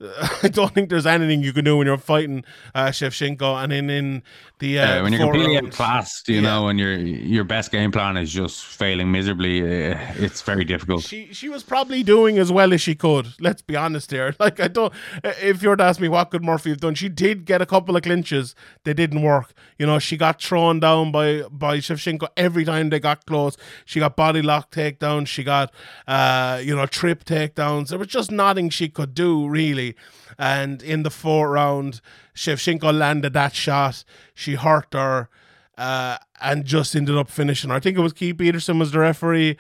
[0.43, 2.43] I don't think there's anything you can do when you're fighting
[2.75, 4.23] uh, Shevchenko, and in in
[4.59, 6.41] the uh, Yeah, when you're completely rounds- outclassed, you Yeah.
[6.41, 11.03] know, and your your best game plan is just failing miserably, uh, it's very difficult.
[11.03, 13.27] she she was probably doing as well as she could.
[13.41, 14.35] Let's be honest here.
[14.41, 14.93] Like I don't.
[15.23, 17.67] If you were to ask me what could Murphy have done, she did get a
[17.67, 18.55] couple of clinches.
[18.85, 19.53] They didn't work.
[19.79, 23.57] You know, she got thrown down by by Shevchenko every time they got close.
[23.85, 25.27] She got body lock takedowns.
[25.27, 25.75] She got
[26.09, 27.89] uh you know trip takedowns.
[27.89, 29.90] There was just nothing she could do really.
[30.39, 32.01] And in the fourth round,
[32.35, 34.05] Shevchenko landed that shot.
[34.35, 35.29] She hurt her
[35.77, 37.71] uh, and just ended up finishing.
[37.71, 37.77] her.
[37.77, 39.57] I think it was Keith Peterson was the referee,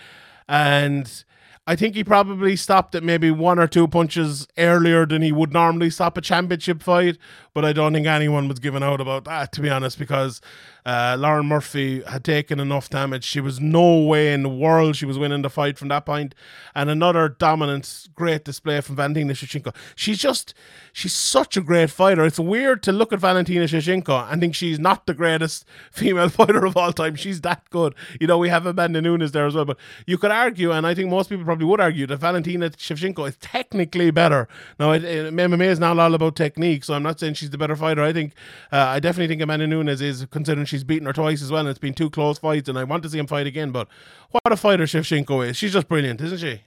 [0.49, 1.25] and
[1.67, 5.53] I think he probably stopped at maybe one or two punches earlier than he would
[5.53, 7.17] normally stop a championship fight.
[7.55, 10.41] But I don't think anyone was giving out about that, to be honest, because
[10.85, 13.25] uh, Lauren Murphy had taken enough damage.
[13.25, 16.35] She was no way in the world she was winning the fight from that point.
[16.75, 19.75] And another dominant, great display from Valentina Shevchenko.
[19.95, 20.55] She's just,
[20.93, 22.25] she's such a great fighter.
[22.25, 26.65] It's weird to look at Valentina Shevchenko and think she's not the greatest female fighter
[26.65, 27.17] of all time.
[27.17, 27.95] She's that good.
[28.21, 30.95] You know, we have Amanda Nunes there as well, but you could argue, and I
[30.95, 34.49] think most people probably would argue, that Valentina Shevchenko is technically better.
[34.79, 37.59] Now, it, it, MMA is not all about technique, so I'm not saying she's the
[37.59, 38.03] better fighter.
[38.03, 38.33] I think,
[38.73, 41.69] uh, I definitely think Amanda Nunes is, considering she's beaten her twice as well, and
[41.69, 43.73] it's been two close fights, and I want to see him fight again.
[43.73, 43.89] But
[44.31, 45.57] what a fighter Shevchenko is.
[45.57, 46.63] She's just brilliant, isn't she?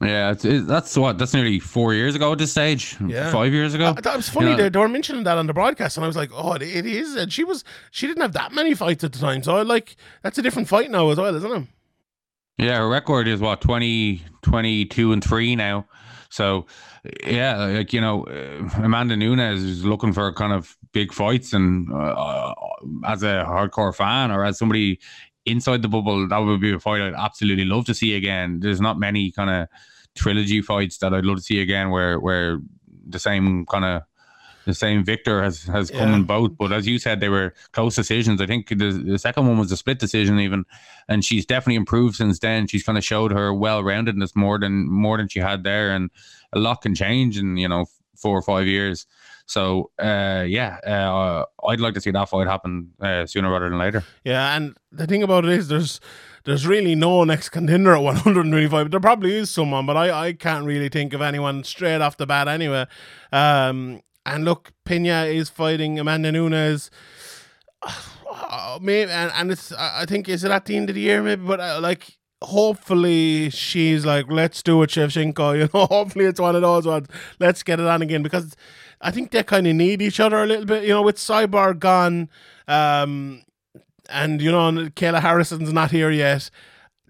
[0.00, 2.96] Yeah, it's, it, that's what that's nearly four years ago at this stage.
[3.06, 3.30] Yeah.
[3.30, 3.94] five years ago.
[3.94, 6.06] Thought was funny You know, they, they were mentioning that on the broadcast, and I
[6.06, 9.04] was like, "Oh, it, it is." And she was, she didn't have that many fights
[9.04, 11.68] at the time, so I like that's a different fight now as well, isn't it?
[12.58, 15.86] Yeah, her record is what 20, 22 and three now.
[16.30, 16.66] So
[17.26, 21.90] yeah, like you know, uh, Amanda Nunes is looking for kind of big fights, and
[21.92, 22.54] uh, uh,
[23.06, 24.98] as a hardcore fan or as somebody
[25.46, 28.60] inside the bubble, that would be a fight I'd absolutely love to see again.
[28.60, 29.68] There's not many kind of
[30.14, 32.58] trilogy fights that I'd love to see again, where where
[33.08, 34.02] the same kind of
[34.64, 36.16] the same victor has has come Yeah.
[36.16, 36.56] in both.
[36.56, 38.40] But as you said, they were close decisions.
[38.40, 40.64] I think the, the second one was a split decision even,
[41.08, 42.68] and she's definitely improved since then.
[42.68, 46.10] She's kind of showed her well roundedness more than more than she had there, and
[46.52, 49.04] a lot can change in you know four or five years.
[49.46, 53.78] So uh, yeah, uh, I'd like to see that fight happen uh, sooner rather than
[53.78, 54.04] later.
[54.24, 56.00] Yeah, and the thing about it is, there's
[56.44, 58.90] there's really no next contender at 125.
[58.90, 62.26] There probably is someone, but I, I can't really think of anyone straight off the
[62.26, 62.86] bat anyway.
[63.32, 66.90] Um, and look, Pena is fighting Amanda Nunes.
[68.34, 71.02] Uh, maybe, and, and it's I I think is it at the end of the
[71.02, 75.52] year maybe, but uh, like hopefully she's like let's do it, Shevchenko.
[75.58, 77.08] You know, hopefully it's one of those ones.
[77.38, 78.56] Let's get it on again because
[79.02, 80.84] I think they kind of need each other a little bit.
[80.84, 82.30] You know, with Cyborg gone,
[82.68, 83.42] um,
[84.08, 86.50] and you know Kayla Harrison's not here yet.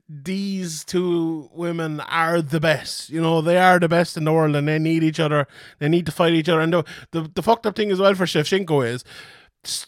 [0.08, 3.08] These two women are the best.
[3.10, 5.46] You know, they are the best in the world, and they need each other.
[5.78, 6.60] They need to fight each other.
[6.60, 9.04] And the the, the fucked up thing as well for Shevchenko is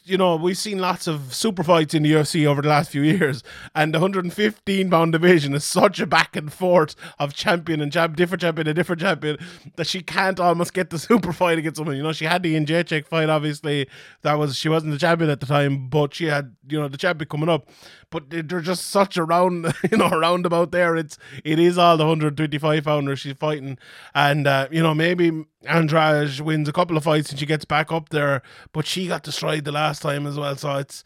[0.04, 3.02] you know, we've seen lots of super fights in the UFC over the last few
[3.02, 3.42] years,
[3.74, 8.14] and the 115 pound division is such a back and forth of champion and champ,
[8.14, 9.36] different champion and different champion
[9.74, 11.96] that she can't almost get the super fight against someone.
[11.96, 13.88] You know, she had the Jacek fight, obviously.
[14.22, 16.96] That was she wasn't the champion at the time, but she had you know the
[16.96, 17.68] champion coming up.
[18.10, 20.94] But they- they're just such a round, you know, roundabout there.
[20.94, 23.76] It's it is all the 125 pounder she's fighting,
[24.14, 27.90] and uh, you know maybe Andrade wins a couple of fights and she gets back
[27.90, 30.56] up there, but she got destroyed the last time as well.
[30.56, 31.04] So it's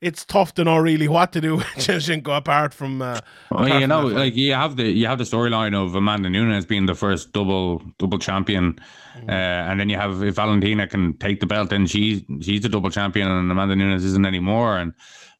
[0.00, 3.00] it's tough to know really what to do with Shevchenko apart from.
[3.00, 6.28] Uh, Well, apart you know, like you have the you have the storyline of Amanda
[6.28, 8.78] Nunes being the first double double champion,
[9.14, 9.28] Mm.
[9.28, 12.68] uh, and then you have if Valentina can take the belt, then she's she's the
[12.68, 14.76] double champion, and Amanda Nunes isn't anymore.
[14.76, 14.92] And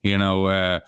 [0.05, 0.79] you know, uh,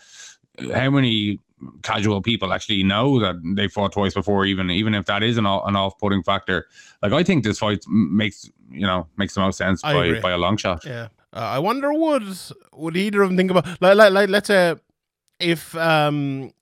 [0.72, 1.40] how many
[1.82, 5.46] casual people actually know that they fought twice before, even even if that is an
[5.46, 6.66] an off putting factor.
[7.02, 10.20] Like I think this fight makes you know makes the most sense I by agree.
[10.20, 10.84] by a long shot.
[10.84, 12.24] Yeah, uh, I wonder would
[12.72, 14.74] would either of them think about like like, like let's say
[15.38, 16.52] if um.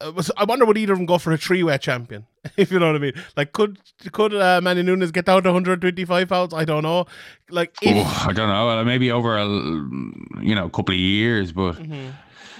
[0.00, 2.78] uh, was- I wonder would either of them go for a three-way champion, if you
[2.78, 3.14] know what I mean.
[3.36, 3.78] Like, could
[4.12, 6.54] could uh, Manny Nunes get down to 125 pounds?
[6.54, 7.06] I don't know.
[7.50, 8.84] Like, if, Oh, I don't know.
[8.84, 12.10] Maybe over a you know couple of years, but Mm-hmm.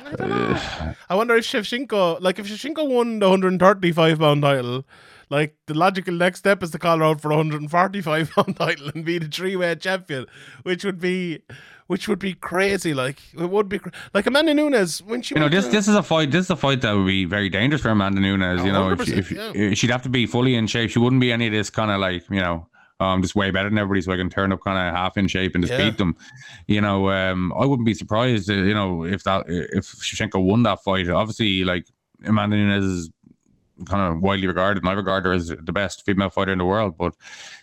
[0.06, 0.94] I don't know.
[1.10, 4.84] I wonder if Shevchenko, like, if Shevchenko won the 135 pound title,
[5.30, 8.90] like, the logical next step is to call her out for a 145 pound title
[8.94, 10.26] and be the three way champion,
[10.62, 11.40] which would be,
[11.86, 12.94] which would be crazy.
[12.94, 15.94] Like, it would be cra- like Amanda Nunes when she, you know this this is
[15.94, 16.30] a fight.
[16.30, 18.64] This is a fight that would be very dangerous for Amanda Nunes.
[18.64, 19.52] You know, if, if, yeah.
[19.54, 21.90] if she'd have to be fully in shape, she wouldn't be any of this kind
[21.90, 22.66] of like you know.
[23.00, 25.28] um, just way better than everybody, so I can turn up kind of half in
[25.28, 25.88] shape and just Yeah.
[25.88, 26.16] beat them.
[26.66, 28.50] You know, um, I wouldn't be surprised.
[28.50, 31.08] uh, You know, if that if Shevchenko won that fight.
[31.08, 31.86] Obviously, like
[32.24, 33.10] Amanda Nunes is
[33.86, 36.64] kind of widely regarded, and I regard her as the best female fighter in the
[36.64, 36.96] world.
[36.96, 37.14] But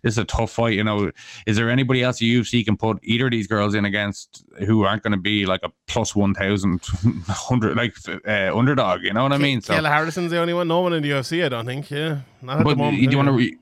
[0.04, 0.74] this is a tough fight.
[0.74, 1.12] You know,
[1.46, 4.84] is there anybody else the UFC can put either of these girls in against who
[4.84, 6.82] aren't going to be like a plus one thousand
[7.28, 7.96] hundred like
[8.28, 9.04] uh, underdog?
[9.04, 9.62] You know what I mean?
[9.62, 10.68] So, Kayla Harrison's the only one.
[10.68, 11.90] No one in the UFC, I don't think.
[11.92, 13.02] Yeah, not at the but moment.
[13.02, 13.34] you, do you want to?
[13.34, 13.58] Re-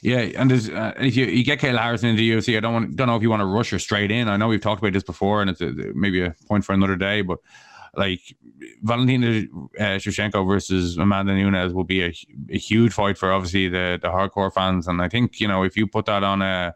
[0.00, 2.72] yeah, and there's, uh, if you, you get Kayla Harrison into the UFC, I don't
[2.72, 4.28] want don't know if you want to rush her straight in.
[4.28, 6.96] I know we've talked about this before, and it's a, maybe a point for another
[6.96, 7.22] day.
[7.22, 7.38] But
[7.96, 8.20] like
[8.82, 9.44] Valentina
[9.78, 12.12] uh, Shevchenko versus Amanda Nunes will be a,
[12.50, 15.76] a huge fight for obviously the the hardcore fans, and I think you know if
[15.76, 16.74] you put that on a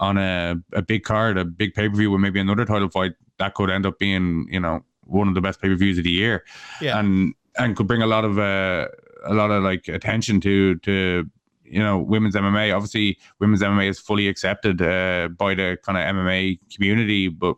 [0.00, 3.12] on a, a big card, a big pay per view with maybe another title fight,
[3.38, 6.04] that could end up being you know one of the best pay per views of
[6.04, 6.44] the year
[6.80, 6.98] Yeah.
[6.98, 8.88] and and could bring a lot of uh,
[9.24, 11.28] a lot of like attention to to
[11.64, 12.74] you know women's MMA.
[12.74, 17.56] Obviously, women's MMA is fully accepted uh, by the kind of MMA community, but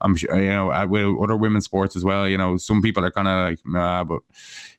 [0.00, 2.28] I'm sure you know uh, with other women's sports as well.
[2.28, 4.20] You know, some people are kind of like nah, but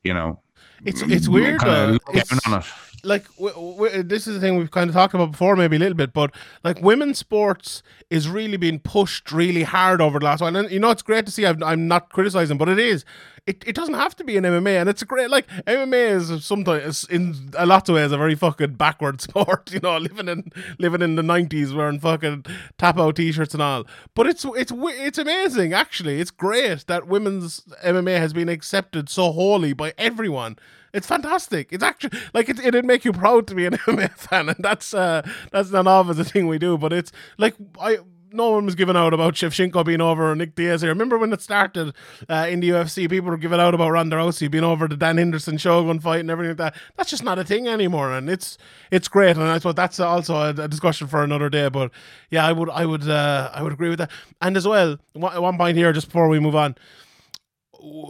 [0.04, 0.40] you know,
[0.84, 1.60] It's it's weird.
[1.60, 1.98] though.
[2.14, 2.64] It's- on it.
[3.04, 5.78] like w- w- this is the thing we've kind of talked about before maybe a
[5.78, 10.40] little bit but like women's sports is really being pushed really hard over the last
[10.40, 13.04] while and you know it's great to see I'm, I'm not criticizing but it is
[13.46, 16.44] it, it doesn't have to be an MMA and it's a great like MMA is
[16.44, 20.50] sometimes in a lot of ways a very fucking backward sport you know living in
[20.78, 22.44] living in the 90s wearing fucking
[22.78, 27.60] tap out t-shirts and all but it's it's it's amazing actually it's great that women's
[27.84, 30.56] MMA has been accepted so wholly by everyone
[30.92, 31.68] it's fantastic.
[31.72, 34.94] It's actually like it, it'd make you proud to be an MMA fan, and that's
[34.94, 35.20] uh
[35.52, 36.78] that's not always a thing we do.
[36.78, 37.98] But it's like I
[38.32, 40.90] no one was giving out about Shevchenko being over or Nick Diaz here.
[40.90, 41.94] Remember when it started
[42.28, 45.18] uh, in the UFC, people were giving out about Ronda Rousey being over the Dan
[45.18, 46.76] Henderson Shogun fight and everything like that.
[46.96, 48.58] That's just not a thing anymore, and it's
[48.90, 49.36] it's great.
[49.36, 51.68] And I thought that's also a, a discussion for another day.
[51.68, 51.90] But
[52.30, 54.10] yeah, I would I would uh, I would agree with that.
[54.40, 56.76] And as well, one, one point here just before we move on.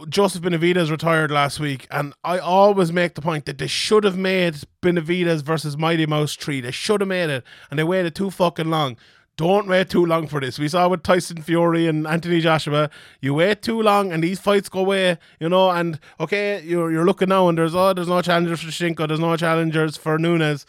[0.09, 4.17] Joseph Benavidez retired last week, and I always make the point that they should have
[4.17, 6.61] made Benavidez versus Mighty Mouse 3.
[6.61, 8.97] They should have made it, and they waited too fucking long.
[9.37, 10.57] Don't wait too long for this.
[10.57, 12.89] We saw with Tyson Fury and Anthony Joshua.
[13.21, 15.69] You wait too long, and these fights go away, you know.
[15.69, 19.19] And okay, you're you're looking now, and there's oh, there's no challengers for Shinko, there's
[19.19, 20.65] no challengers for Nunes.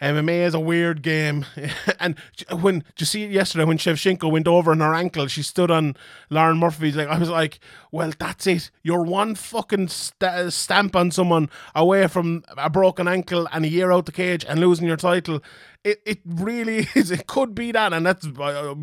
[0.00, 1.46] MMA is a weird game.
[2.00, 2.16] and
[2.50, 5.70] when, did you see it yesterday when Shevchenko went over on her ankle, she stood
[5.70, 5.96] on
[6.30, 7.58] Lauren Murphy's like, I was like,
[7.90, 8.70] well, that's it.
[8.82, 13.92] You're one fucking st- stamp on someone away from a broken ankle and a year
[13.92, 15.42] out the cage and losing your title.
[15.84, 17.10] It, it really is.
[17.10, 17.92] It could be that.
[17.92, 18.74] And that's, uh,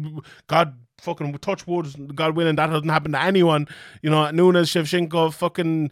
[0.48, 3.68] God fucking touch wood, God willing, that doesn't happen to anyone.
[4.02, 5.92] You know, Nunes, Shevchenko, fucking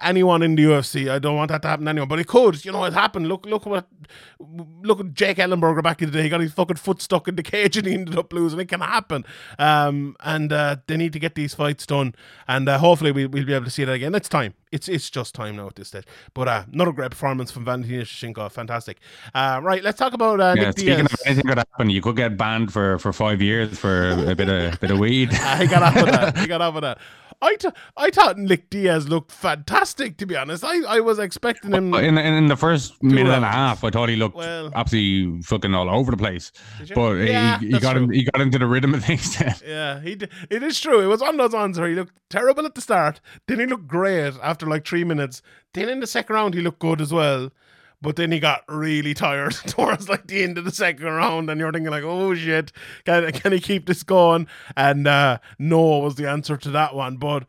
[0.00, 1.10] anyone in the UFC.
[1.10, 2.64] I don't want that to happen to anyone, but it could.
[2.64, 3.28] You know, it happened.
[3.28, 3.86] Look, look what,
[4.82, 6.22] look at Jake Ellenberger back in the day.
[6.24, 8.60] He got his fucking foot stuck in the cage and he ended up losing.
[8.60, 9.24] It can happen.
[9.58, 12.14] Um, and uh, they need to get these fights done,
[12.48, 14.14] and uh, hopefully we, we'll be able to see that again.
[14.14, 14.54] It's time.
[14.72, 16.04] It's it's just time now at this stage.
[16.32, 18.52] But uh, another great performance from Valentina Shevchenko.
[18.52, 18.98] Fantastic.
[19.34, 21.12] Uh, right, let's talk about uh, Yeah, Nick speaking Diaz.
[21.12, 24.48] of anything could happen, you could get banned for, for five years for a bit
[24.48, 25.30] of bit of weed.
[25.34, 26.36] I got off of that.
[26.38, 26.98] I got off of that.
[27.42, 27.56] I,
[27.96, 30.62] I thought Nick Diaz looked fantastic, to be honest.
[30.62, 31.94] I, I was expecting him.
[31.94, 35.74] In, in the first minute and a half, I thought he looked Well- absolutely fucking
[35.74, 36.52] all over the place.
[36.94, 39.36] But Yeah, he, he got him, he got into the rhythm of things.
[39.38, 39.54] Then.
[39.66, 41.00] Yeah, he d- it is true.
[41.00, 43.66] It was one of those ones where he looked terrible at the start, then he
[43.66, 45.40] looked great after like three minutes.
[45.72, 47.50] Then in the second round, he looked good as well.
[48.02, 51.60] But then he got really tired towards like the end of the second round, and
[51.60, 52.72] you're thinking like, "Oh shit,
[53.04, 54.46] can can he keep this going?"
[54.76, 57.16] And uh, no was the answer to that one.
[57.16, 57.44] But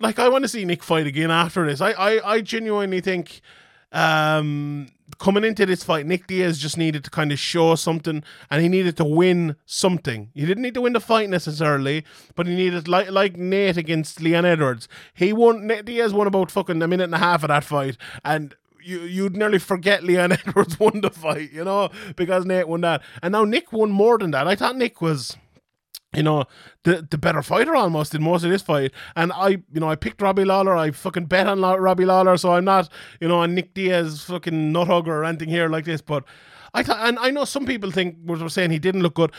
[0.00, 1.80] like, I want to see Nick fight again after this.
[1.80, 3.40] I I, I genuinely think
[3.92, 4.88] um,
[5.18, 8.68] coming into this fight, Nick Diaz just needed to kind of show something, and he
[8.68, 10.30] needed to win something.
[10.34, 14.20] He didn't need to win the fight necessarily, but he needed like like Nate against
[14.20, 14.88] Leon Edwards.
[15.14, 15.66] He won.
[15.66, 18.54] Nate Diaz won about fucking a minute and a half of that fight, and.
[18.84, 23.02] You, you'd nearly forget Leon Edwards won the fight, you know, because Nate won that.
[23.22, 24.46] And now Nick won more than that.
[24.46, 25.36] I thought Nick was
[26.14, 26.44] you know,
[26.84, 28.92] the the better fighter almost in most of this fight.
[29.16, 30.76] And I, you know, I picked Robbie Lawler.
[30.76, 32.88] I fucking bet on Robbie Lawler, so I'm not,
[33.20, 36.00] you know, a Nick Diaz fucking nut hugger or anything here like this.
[36.00, 36.24] But
[36.72, 39.32] I thought, and I know some people think we're saying he didn't look good.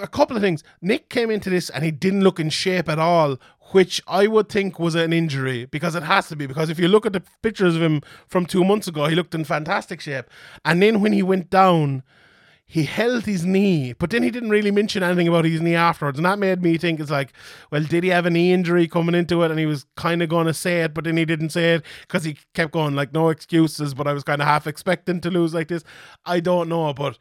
[0.00, 0.62] A couple of things.
[0.80, 3.36] Nick came into this and he didn't look in shape at all,
[3.72, 6.46] which I would think was an injury because it has to be.
[6.46, 9.34] Because if you look at the pictures of him from two months ago, he looked
[9.34, 10.26] in fantastic shape.
[10.64, 12.02] And then when he went down,
[12.70, 16.18] he held his knee, but then he didn't really mention anything about his knee afterwards.
[16.18, 17.32] And that made me think it's like,
[17.70, 19.50] well, did he have a knee injury coming into it?
[19.50, 21.82] And he was kind of going to say it, but then he didn't say it
[22.02, 23.94] because he kept going, like, no excuses.
[23.94, 25.82] But I was kind of half expecting to lose like this.
[26.26, 26.92] I don't know.
[26.92, 27.18] But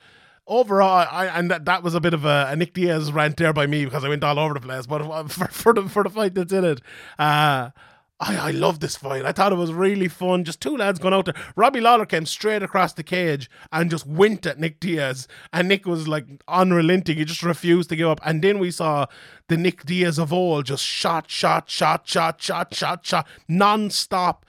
[0.47, 3.53] overall, I, and that, that was a bit of a, a Nick Diaz rant there
[3.53, 4.85] by me because I went all over the place.
[4.85, 6.81] But for, for, the, for the fight that's in it,
[7.19, 7.71] uh,
[8.19, 9.25] I, I love this fight.
[9.25, 10.43] I thought it was really fun.
[10.43, 11.35] Just two lads going out there.
[11.55, 15.27] Robbie Lawler came straight across the cage and just went at Nick Diaz.
[15.53, 17.17] And Nick was like unrelenting.
[17.17, 18.19] He just refused to give up.
[18.25, 19.05] And then we saw
[19.49, 24.45] the Nick Diaz of old just shot, shot, shot, shot, shot, shot, shot, non stop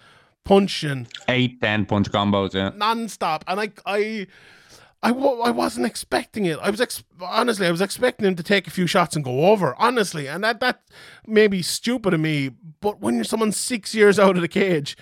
[0.48, 2.54] punching Eight, ten punch combos.
[2.54, 2.70] Yeah.
[2.74, 4.26] non-stop and i i
[5.02, 6.58] I, I wasn't expecting it.
[6.60, 9.46] I was ex- honestly, I was expecting him to take a few shots and go
[9.46, 9.74] over.
[9.78, 10.82] Honestly, and that that
[11.26, 14.96] may be stupid of me, but when you're someone six years out of the cage,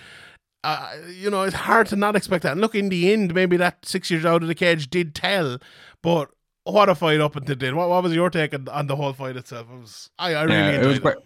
[0.63, 2.51] uh, you know it's hard to not expect that.
[2.51, 5.57] And look, in the end, maybe that six years out of the cage did tell.
[6.03, 6.29] But
[6.63, 7.75] what a fight up until then.
[7.75, 9.67] What, what was your take on, on the whole fight itself?
[9.73, 11.01] It was I, I really Yeah, enjoyed it was it.
[11.03, 11.17] great.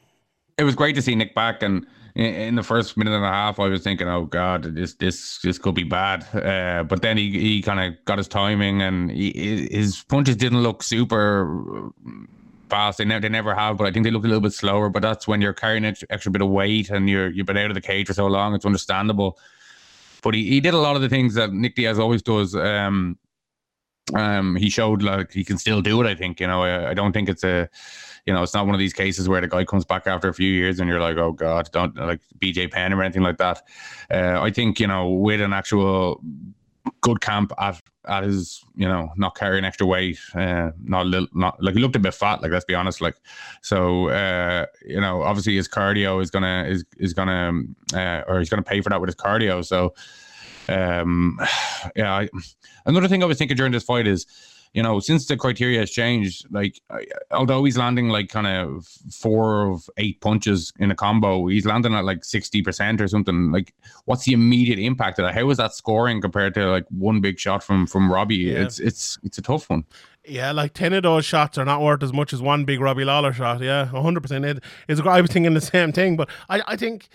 [0.58, 1.86] It was great to see Nick back, and
[2.16, 5.58] in, the first minute and a half, I was thinking, "Oh God, this this this
[5.58, 9.68] could be bad." Uh, but then he he kind of got his timing, and he,
[9.72, 11.92] his punches didn't look super
[12.70, 12.98] fast.
[12.98, 14.90] They never they never have, but I think they look a little bit slower.
[14.90, 17.58] But that's when you're carrying an extra, extra bit of weight, and you're you've been
[17.58, 18.56] out of the cage for so long.
[18.56, 19.38] It's understandable.
[20.24, 22.56] But he, he did a lot of the things that Nick Diaz always does.
[22.56, 23.18] Um,
[24.14, 26.08] um, he showed like he can still do it.
[26.08, 26.64] I think you know.
[26.64, 27.70] I, I don't think it's a,
[28.26, 30.34] you know, it's not one of these cases where the guy comes back after a
[30.34, 33.62] few years and you're like, oh god, don't like BJ Penn or anything like that.
[34.10, 36.22] Uh, I think you know with an actual
[37.02, 41.28] good camp at at his, you know, not carrying extra weight, uh, not a little,
[41.34, 42.42] not like he looked a bit fat.
[42.42, 43.16] Like let's be honest, like
[43.62, 44.10] so.
[44.10, 47.52] Uh, you know, obviously his cardio is gonna is is gonna
[47.94, 49.66] uh, or he's gonna pay for that with his cardio.
[49.66, 49.94] So
[50.70, 51.40] um
[51.96, 52.30] yeah I,
[52.86, 54.26] another thing i was thinking during this fight is
[54.74, 56.80] you know since the criteria has changed like
[57.32, 61.94] although he's landing like kind of four of eight punches in a combo he's landing
[61.94, 63.74] at like 60% or something like
[64.06, 67.38] what's the immediate impact of that how is that scoring compared to like one big
[67.40, 68.60] shot from from robbie Yeah.
[68.64, 69.84] it's it's it's a tough one
[70.24, 73.06] Yeah, like ten of those shots are not worth as much as one big Robbie
[73.06, 73.60] Lawler shot.
[73.60, 74.46] Yeah, hundred percent.
[74.46, 75.02] It is.
[75.02, 77.10] I was thinking the same thing, but I, I think.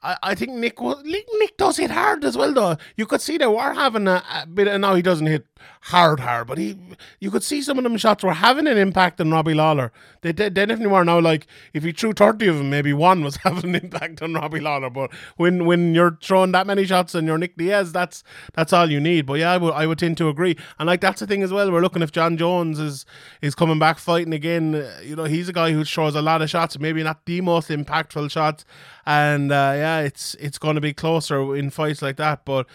[0.00, 2.76] I, I think Nick was, Nick does hit hard as well though.
[2.96, 5.44] You could see they were having a, a bit of now he doesn't hit
[5.82, 6.76] hard hard, but he
[7.20, 9.92] you could see some of them shots were having an impact on Robbie Lawler.
[10.22, 13.36] They, they, definitely were now like if he threw thirty of them, maybe one was
[13.44, 14.90] having an impact on Robbie Lawler.
[14.90, 18.22] But when when you're throwing that many shots and you're Nick Diaz, that's
[18.54, 19.26] that's all you need.
[19.26, 20.56] But yeah, I would I would tend to agree.
[20.78, 21.70] And like that's the thing as well.
[21.70, 23.06] We're looking if Jon Jones is
[23.42, 24.74] is coming back fighting again.
[24.74, 27.40] uh, You know, he's a guy who throws a lot of shots, maybe not the
[27.40, 28.64] most impactful shots.
[29.06, 32.44] And uh, yeah, it's it's going to be closer in fights like that.
[32.44, 32.66] But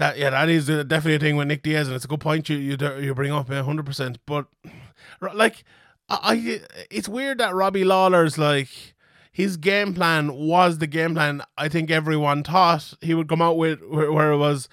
[0.00, 2.48] that yeah, that is definitely a thing with Nick Diaz, and it's a good point
[2.48, 4.18] you you, you bring up, hundred percent.
[4.26, 4.46] But
[5.20, 5.62] like,
[6.08, 8.94] I, I it's weird that Robbie Lawler's like
[9.30, 11.42] his game plan was the game plan.
[11.56, 14.68] I think everyone thought he would come out with where, where it was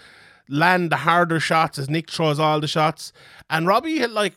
[0.50, 3.12] land the harder shots as Nick throws all the shots,
[3.50, 4.34] and Robbie had like.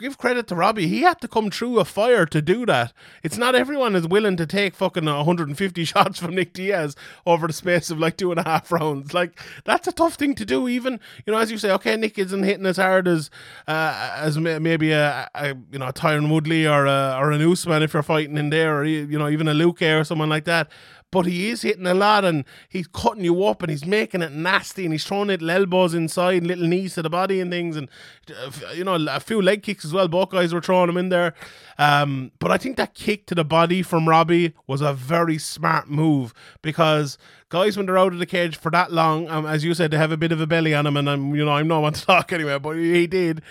[0.00, 0.88] Give credit to Robbie.
[0.88, 2.94] He had to come through a fire to do that.
[3.22, 6.96] It's not everyone is willing to take fucking 150 shots from Nick Diaz
[7.26, 9.12] over the space of like two and a half rounds.
[9.12, 10.68] Like that's a tough thing to do.
[10.68, 13.28] Even you know, as you say, okay, Nick isn't hitting as hard as
[13.68, 17.82] uh, as maybe a, a you know a Tyron Woodley or a, or an Usman
[17.82, 20.70] if you're fighting in there, or you know even a Luque or someone like that.
[21.10, 24.32] But he is hitting a lot and he's cutting you up and he's making it
[24.32, 27.88] nasty and he's throwing little elbows inside, little knees to the body and things, and
[28.30, 30.08] uh, you know a few leg kicks as well.
[30.08, 31.34] Both guys were throwing him in there,
[31.78, 35.90] um, but I think that kick to the body from Robbie was a very smart
[35.90, 36.32] move
[36.62, 39.90] because guys when they're out of the cage for that long, um, as you said,
[39.90, 41.82] they have a bit of a belly on them, and I'm you know I'm not
[41.82, 43.42] one to talk anyway, but he did.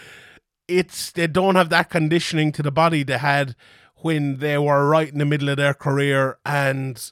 [0.67, 3.55] It's they don't have that conditioning to the body they had
[4.01, 7.11] when they were right in the middle of their career and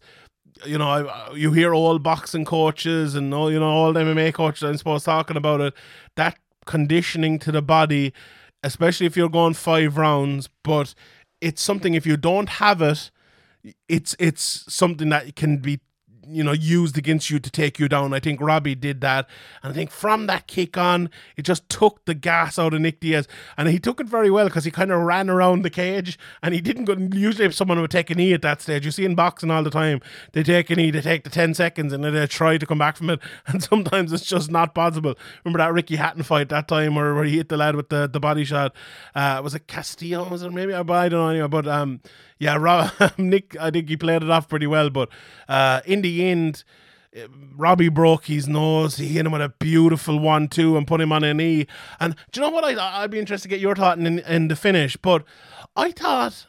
[0.65, 4.33] you know, I, you hear all boxing coaches and all you know all the MMA
[4.33, 5.73] coaches I suppose talking about it.
[6.15, 8.13] That conditioning to the body,
[8.63, 10.93] especially if you're going five rounds, but
[11.41, 13.11] it's something if you don't have it,
[13.89, 15.79] it's it's something that can be
[16.29, 18.13] you know used against you to take you down.
[18.13, 19.27] I think Robbie did that,
[19.63, 22.99] and I think from that kick on, it just took the gas out of Nick
[22.99, 26.17] Diaz, and he took it very well because he kind of ran around the cage,
[26.41, 26.93] and he didn't go.
[26.93, 29.63] Usually, if someone would take a knee at that stage, you see in boxing all
[29.63, 30.01] the time,
[30.33, 32.77] they take a knee, they take the ten seconds, and then they try to come
[32.77, 35.15] back from it, and sometimes it's just not possible.
[35.43, 38.07] Remember that Ricky Hatton fight that time where, where he hit the lad with the,
[38.07, 38.75] the body shot?
[39.15, 40.27] Uh, was it Castillo?
[40.29, 40.73] Was it maybe?
[40.73, 42.01] I don't know anyway, but um
[42.39, 45.09] yeah, Rob, Nick, I think he played it off pretty well, but
[45.47, 46.63] uh, in the end,
[47.15, 48.97] uh, Robbie broke his nose.
[48.97, 51.67] He hit him with a beautiful one two and put him on a knee.
[51.99, 52.63] And do you know what?
[52.63, 55.23] I, I'd be interested to get your thought in, in the finish, but
[55.75, 56.47] I thought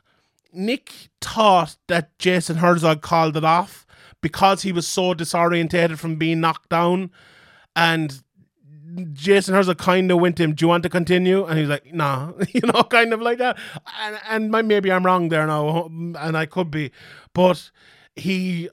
[0.52, 3.86] Nick thought that Jason Herzog called it off
[4.20, 7.10] because he was so disorientated from being knocked down.
[7.76, 8.22] And
[9.12, 11.44] Jason Herzog kind of went to him, Do you want to continue?
[11.44, 13.58] And he's like, Nah, you know, kind of like that.
[14.00, 16.90] And, and maybe I'm wrong there now, and I could be.
[17.34, 17.70] But
[18.16, 18.68] he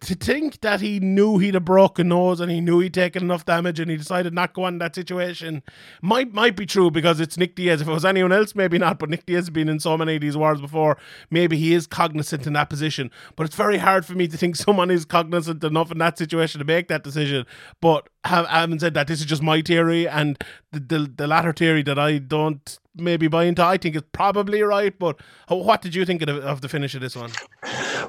[0.00, 3.44] to think that he knew he'd a broken nose and he knew he'd taken enough
[3.44, 5.62] damage and he decided not go on that situation
[6.00, 7.80] might might be true because it's Nick Diaz.
[7.80, 8.98] If it was anyone else, maybe not.
[8.98, 10.96] But Nick Diaz has been in so many of these wars before.
[11.30, 13.10] Maybe he is cognizant in that position.
[13.36, 16.60] But it's very hard for me to think someone is cognizant enough in that situation
[16.60, 17.46] to make that decision.
[17.80, 20.42] But have, having said that, this is just my theory and
[20.72, 23.64] the, the, the latter theory that I don't maybe buy into.
[23.64, 24.96] I think it's probably right.
[24.98, 27.30] But what did you think of of the finish of this one?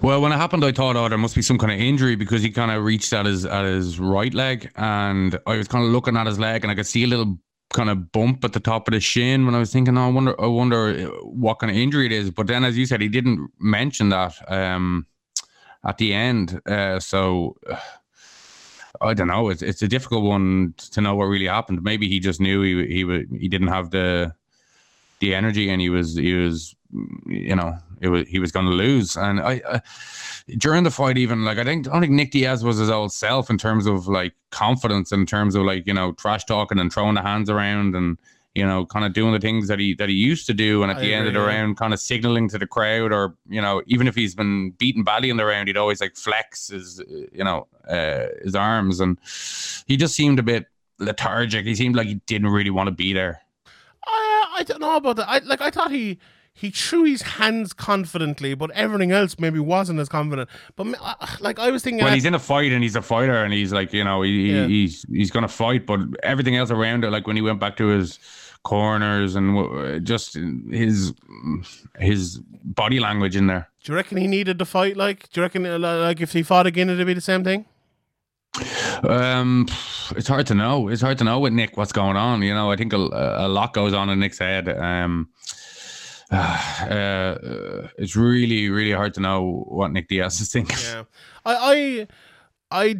[0.01, 2.41] Well, when it happened, I thought, oh, there must be some kind of injury because
[2.41, 5.91] he kind of reached at his at his right leg, and I was kind of
[5.91, 7.38] looking at his leg, and I could see a little
[7.74, 9.45] kind of bump at the top of the shin.
[9.45, 12.32] When I was thinking, oh, I wonder, I wonder what kind of injury it is.
[12.32, 15.07] But then, as you said, he didn't mention that um,
[15.86, 16.59] at the end.
[16.66, 17.55] Uh, so.
[17.70, 17.78] Uh,
[18.99, 19.49] I don't know.
[19.49, 21.81] It's it's a difficult one to know what really happened.
[21.83, 24.33] Maybe he just knew he he he didn't have the
[25.19, 26.75] the energy and he was he was
[27.25, 29.81] you know it was he was going to lose and I, I
[30.57, 33.13] during the fight even like I think I don't think Nick Diaz was his old
[33.13, 36.91] self in terms of like confidence in terms of like you know trash talking and
[36.91, 38.17] throwing the hands around and
[38.55, 40.91] you know kind of doing the things that he that he used to do and
[40.91, 41.45] at I the agree, end of the yeah.
[41.45, 45.03] round kind of signaling to the crowd or you know even if he's been beaten
[45.03, 49.17] badly in the round he'd always like flex his you know uh, his arms and
[49.87, 50.67] he just seemed a bit
[50.99, 53.41] lethargic he seemed like he didn't really want to be there
[54.61, 55.27] I don't know about that.
[55.27, 55.61] I like.
[55.61, 56.19] I thought he
[56.62, 60.47] he threw his hands confidently, but everything else maybe wasn't as confident.
[60.76, 60.86] But
[61.41, 63.74] like I was thinking, when he's in a fight and he's a fighter and he's
[63.74, 64.68] like, you know, he, yeah.
[64.68, 67.88] he's he's gonna fight, but everything else around it, like when he went back to
[67.88, 68.20] his
[68.62, 70.38] corners and just
[70.70, 71.14] his
[71.97, 73.68] his body language in there.
[73.84, 74.95] Do you reckon he needed to fight?
[74.95, 77.66] Like, do you reckon uh, like if he fought again, it'd be the same thing?
[79.03, 79.68] Um,
[80.16, 80.89] it's hard to know.
[80.89, 82.43] It's hard to know with Nick what's going on.
[82.43, 84.70] You know, I think a, a lot goes on in Nick's head.
[84.70, 85.30] Um,
[86.36, 87.38] uh,
[87.97, 90.77] it's really, really hard to know what Nick Diaz is thinking.
[90.82, 91.03] Yeah,
[91.45, 92.07] I,
[92.71, 92.95] I, I,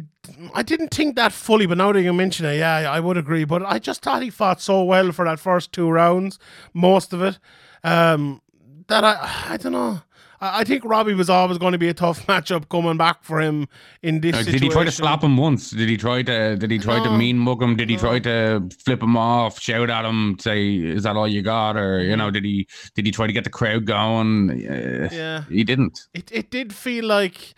[0.54, 3.44] I didn't think that fully, but now that you mention it, yeah, I would agree.
[3.44, 6.38] But I just thought he fought so well for that first two rounds,
[6.74, 7.38] most of it,
[7.82, 8.42] um,
[8.88, 10.02] that I, I don't know.
[10.44, 13.68] I think Robbie was always going to be a tough matchup coming back for him
[14.02, 14.34] in this.
[14.34, 15.70] Uh, did he try to slap him once?
[15.70, 16.56] Did he try to?
[16.56, 17.76] Did he try no, to mean mug him?
[17.76, 18.02] Did he no.
[18.02, 22.02] try to flip him off, shout at him, say, "Is that all you got?" Or
[22.02, 22.66] you know, did he?
[22.94, 24.50] Did he try to get the crowd going?
[24.50, 26.08] Uh, yeah, he didn't.
[26.12, 27.54] It it did feel like.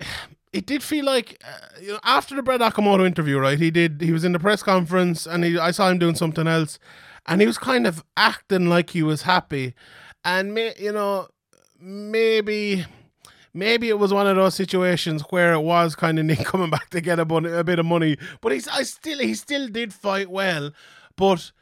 [0.52, 3.58] It did feel like uh, you know, after the Brett Okamoto interview, right?
[3.58, 4.02] He did.
[4.02, 6.78] He was in the press conference, and he, I saw him doing something else,
[7.24, 9.72] and he was kind of acting like he was happy,
[10.26, 11.28] and me, you know,
[11.82, 12.86] maybe
[13.54, 16.90] maybe it was one of those situations where it was kind of Nick coming back
[16.90, 19.92] to get a, bun- a bit of money, but he's I still he still did
[19.92, 20.70] fight well,
[21.16, 21.52] but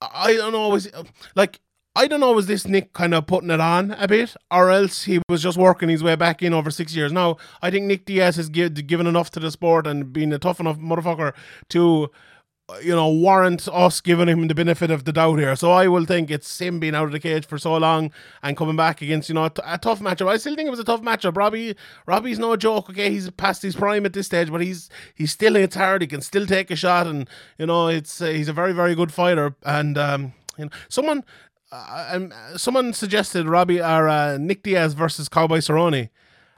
[0.00, 0.90] I don't know was
[1.34, 1.60] like
[1.94, 5.04] I don't know was this Nick kind of putting it on a bit, or else
[5.04, 7.12] he was just working his way back in over six years.
[7.12, 10.38] Now I think Nick Diaz has give, given enough to the sport and been a
[10.38, 11.32] tough enough motherfucker
[11.70, 12.10] to
[12.80, 15.54] you know, warrant us giving him the benefit of the doubt here.
[15.56, 18.10] So I will think it's him being out of the cage for so long
[18.42, 20.28] and coming back against, you know, a, t- a tough matchup.
[20.28, 21.36] I still think it was a tough matchup.
[21.36, 22.90] Robbie, Robbie's no joke.
[22.90, 26.02] Okay, he's past his prime at this stage, but he's he's still hits hard.
[26.02, 28.94] He can still take a shot, and you know, it's uh, he's a very very
[28.94, 29.54] good fighter.
[29.64, 31.24] And um, you know, someone.
[31.74, 36.10] Uh, um, someone suggested Robbie or uh, Nick Diaz versus Cowboy Cerrone,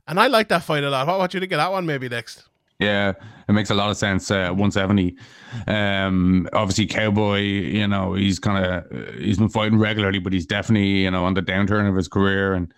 [0.09, 1.07] and I like that fight a lot.
[1.07, 1.87] What, what you think of that one?
[1.87, 2.49] Maybe next.
[2.81, 3.13] Yeah,
[3.49, 4.31] it makes a lot of sense.
[4.31, 5.17] Uh, 170.
[5.69, 11.03] Um, obviously, Cowboy, you know, he's kind of he's been fighting regularly, but he's definitely
[11.03, 12.73] you know on the downturn of his career, and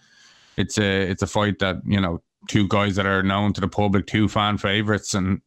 [0.57, 3.69] it's a it's a fight that you know two guys that are known to the
[3.69, 5.41] public, two fan favorites, and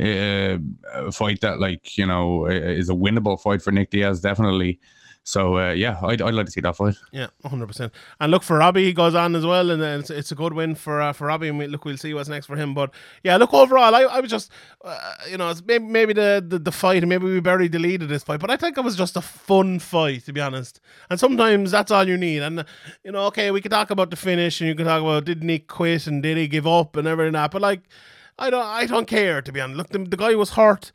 [0.00, 0.58] uh,
[0.94, 4.80] a fight that like you know is a winnable fight for Nick Diaz, definitely.
[5.22, 6.96] So uh, yeah, I'd, I'd like to see that fight.
[7.12, 7.92] Yeah, hundred percent.
[8.18, 10.74] And look for Robbie, he goes on as well, and it's, it's a good win
[10.74, 11.48] for uh, for Robbie.
[11.48, 12.72] And we, look, we'll see what's next for him.
[12.74, 12.92] But
[13.22, 14.50] yeah, look overall, I, I was just
[14.82, 14.98] uh,
[15.28, 18.50] you know maybe maybe the, the the fight, maybe we barely deleted this fight, but
[18.50, 20.80] I think it was just a fun fight to be honest.
[21.10, 22.42] And sometimes that's all you need.
[22.42, 22.64] And
[23.04, 25.44] you know, okay, we could talk about the finish, and you can talk about did
[25.44, 27.82] Nick quit and did he give up and everything that, but like
[28.38, 29.76] I don't I don't care to be honest.
[29.76, 30.92] Look, the, the guy was hurt.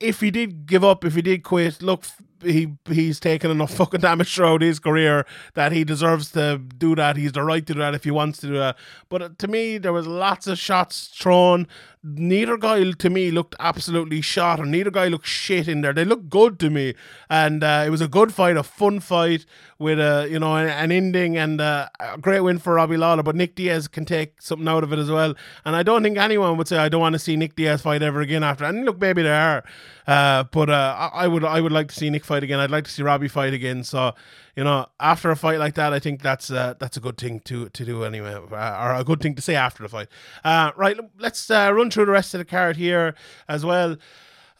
[0.00, 2.04] If he did give up, if he did quit, look,
[2.42, 7.16] he he's taken enough fucking damage throughout his career that he deserves to do that.
[7.16, 8.76] He's the right to do that if he wants to do that.
[9.08, 11.66] But uh, to me, there was lots of shots thrown.
[12.04, 15.92] Neither guy to me looked absolutely shot, or neither guy looked shit in there.
[15.92, 16.94] They looked good to me,
[17.30, 19.46] and uh, it was a good fight, a fun fight
[19.78, 23.22] with a you know an, ending and uh, a great win for Robbie Lawler.
[23.22, 25.34] But Nick Diaz can take something out of it as well,
[25.64, 28.02] and I don't think anyone would say I don't want to see Nick Diaz fight
[28.02, 28.64] ever again after.
[28.64, 29.62] And look, maybe they are,
[30.06, 32.60] uh, but uh, I, I would I would like to see Nick fight again.
[32.60, 33.84] I'd like to see Robbie fight again.
[33.84, 34.14] So
[34.56, 37.40] you know, after a fight like that, I think that's uh, that's a good thing
[37.40, 40.08] to to do anyway, uh, or a good thing to say after the fight.
[40.44, 43.14] Uh, right, let's uh, run through the rest of the card here
[43.48, 43.96] as well.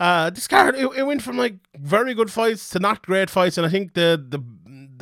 [0.00, 3.56] Uh, this card it, it went from like very good fights to not great fights,
[3.56, 4.42] and I think the the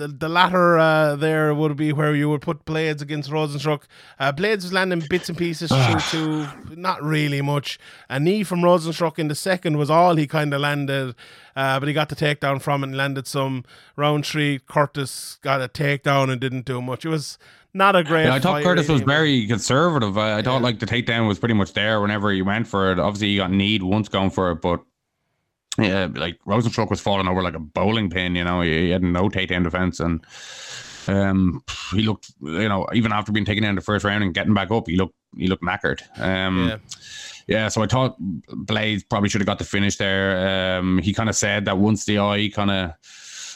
[0.01, 3.83] the, the latter uh, there would be where you would put Blaydes against Rozenstruik.
[4.19, 7.79] Uh, Blaydes was landing bits and pieces to, to not really much.
[8.09, 11.15] A knee from Rozenstruik in the second was all he kind of landed,
[11.55, 13.65] uh, but he got the takedown from it and landed some.
[13.95, 17.05] Round three, Curtis got a takedown and didn't do much.
[17.05, 17.39] It was
[17.75, 18.25] not a great.
[18.25, 20.17] Yeah, I thought Curtis was very conservative.
[20.17, 22.99] I, I thought like the takedown was pretty much there whenever he went for it.
[22.99, 24.83] Obviously, he got need once going for it, but
[25.79, 28.35] yeah, like Rozenstruik was falling over like a bowling pin.
[28.35, 30.25] You know, he, he had no takedown defense, and
[31.07, 31.63] um,
[31.93, 34.55] he looked, you know, even after being taken down in the first round and getting
[34.55, 36.03] back up, he looked he looked knackered.
[36.19, 36.77] Um, Yeah.
[37.47, 40.79] yeah, so I thought Blaydes probably should have got the finish there.
[40.79, 42.93] Um, he kind of said that once the eye kind of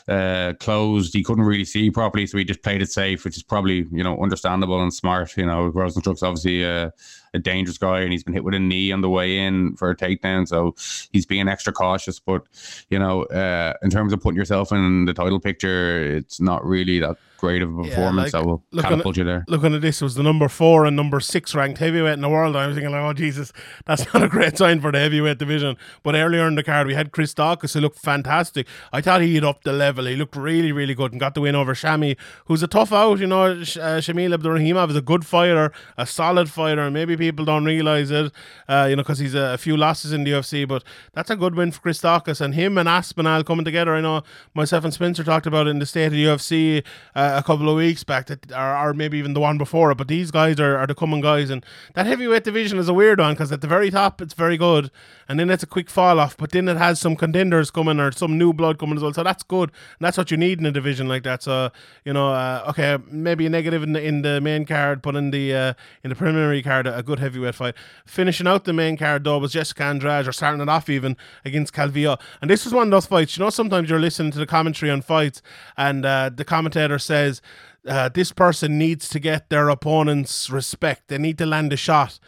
[0.06, 3.42] uh, closed, he couldn't really see properly, so he just played it safe, which is
[3.42, 5.36] probably you know understandable and smart.
[5.36, 6.92] You know, Rozenstruik's obviously a,
[7.34, 9.90] a dangerous guy, and he's been hit with a knee on the way in for
[9.90, 10.74] a takedown, so
[11.12, 12.18] he's being extra cautious.
[12.18, 12.42] But
[12.88, 17.00] you know, uh, in terms of putting yourself in the title picture, it's not really
[17.00, 19.44] that great of a Yeah, performance like, that will catapult you there.
[19.48, 22.28] Looking at this, it was the number four and number six ranked heavyweight in the
[22.28, 22.56] world.
[22.56, 23.52] I was thinking, like, oh Jesus,
[23.84, 25.76] that's not a great sign for the heavyweight division.
[26.02, 28.66] But earlier in the card, we had Chris Daukaus, who looked fantastic.
[28.92, 30.06] I thought he'd up the level.
[30.06, 32.16] He looked really, really good and got the win over Shami,
[32.46, 33.18] who's a tough out.
[33.18, 37.14] You know, Sh- uh, Shamil Abdurakhimov is a good fighter, a solid fighter, and maybe
[37.30, 38.32] people don't realize it,
[38.68, 40.66] uh, you know, because he's a, a few losses in the UFC.
[40.66, 43.94] But that's a good win for Chris Daukaus and him and Aspinall coming together.
[43.94, 44.22] I know
[44.54, 47.68] myself and Spencer talked about it in the state of the UFC uh, a couple
[47.68, 49.96] of weeks back, that, or, or maybe even the one before it.
[49.96, 51.64] But these guys are, are the coming guys, and
[51.94, 54.90] that heavyweight division is a weird one because at the very top it's very good,
[55.28, 56.36] and then it's a quick fall off.
[56.36, 59.22] But then it has some contenders coming or some new blood coming as well, so
[59.22, 59.70] that's good.
[59.98, 61.42] And that's what you need in a division like that.
[61.42, 61.70] So
[62.04, 65.30] you know, uh, okay, maybe a negative in the in the main card, but in
[65.30, 67.74] the uh, in the preliminary card, a good heavyweight fight.
[68.06, 71.72] Finishing out the main card though was Jessica Andrade, or starting it off even against
[71.72, 73.36] Calvillo, and this was one of those fights.
[73.36, 75.42] You know, sometimes you're listening to the commentary on fights,
[75.76, 77.40] and uh, the commentator says.
[77.86, 81.08] Uh, this person needs to get their opponent's respect.
[81.08, 82.18] They need to land a shot.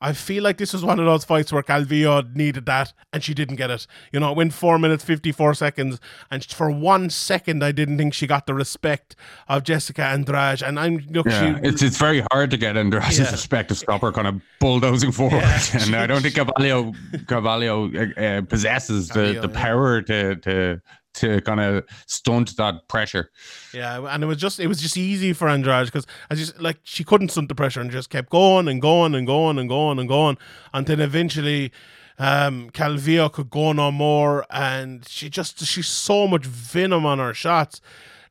[0.00, 3.34] I feel like this was one of those fights where Calvillo needed that and she
[3.34, 3.86] didn't get it.
[4.12, 6.00] You know, it went four minutes, 54 seconds.
[6.30, 9.16] And for one second, I didn't think she got the respect
[9.48, 10.62] of Jessica Andrade.
[10.62, 13.30] And I'm, look, Yeah, she, it's it's very hard to get under Yeah.
[13.30, 15.60] respect to stop her kind of bulldozing forward, Yeah.
[15.80, 16.92] and I don't think Carvalho
[17.26, 20.82] Carvalho uh, uh, possesses the, Carvalho, the power to to
[21.14, 23.30] to kind of stunt that pressure.
[23.72, 26.78] Yeah, and it was just it was just easy for Andrade because I just like
[26.82, 29.98] she couldn't stunt the pressure and just kept going and going and going and going
[29.98, 30.36] and going
[30.72, 31.72] until eventually
[32.18, 37.34] um Calvillo could go no more and she just she's so much venom on her
[37.34, 37.80] shots.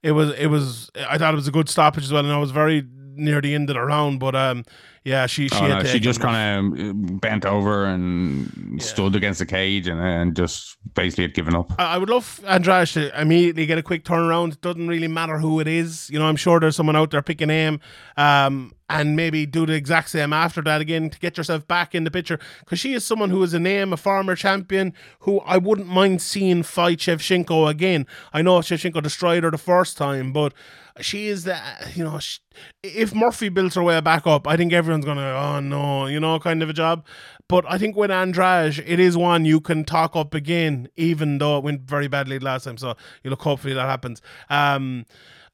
[0.01, 2.37] It was it was I thought it was a good stoppage as well and I
[2.37, 4.65] was very near the end of the round, but um
[5.03, 9.39] Yeah, she she, Oh, had no, she just kind of bent over and stood against
[9.39, 11.73] the cage and, and just basically had given up.
[11.77, 14.53] I I would love Andrade to immediately get a quick turnaround.
[14.53, 16.09] It doesn't really matter who it is.
[16.09, 17.81] You know, I'm sure there's someone out there picking him.
[18.15, 22.03] Um, and maybe do the exact same after that again to get yourself back in
[22.03, 22.39] the picture.
[22.59, 26.21] Because she is someone who is a name, a former champion, who I wouldn't mind
[26.21, 28.05] seeing fight Shevchenko again.
[28.33, 30.53] I know Shevchenko destroyed her the first time, but
[31.01, 31.59] she is the,
[31.95, 32.39] you know, sh
[32.83, 36.39] if Murphy builds her way back up, I think everyone's to, oh no, you know,
[36.39, 37.05] kind of a job.
[37.49, 41.57] But I think with Andrade, it is one you can talk up again, even though
[41.57, 42.77] it went very badly last time.
[42.77, 44.21] So you look, hopefully that happens.
[44.49, 45.05] Um,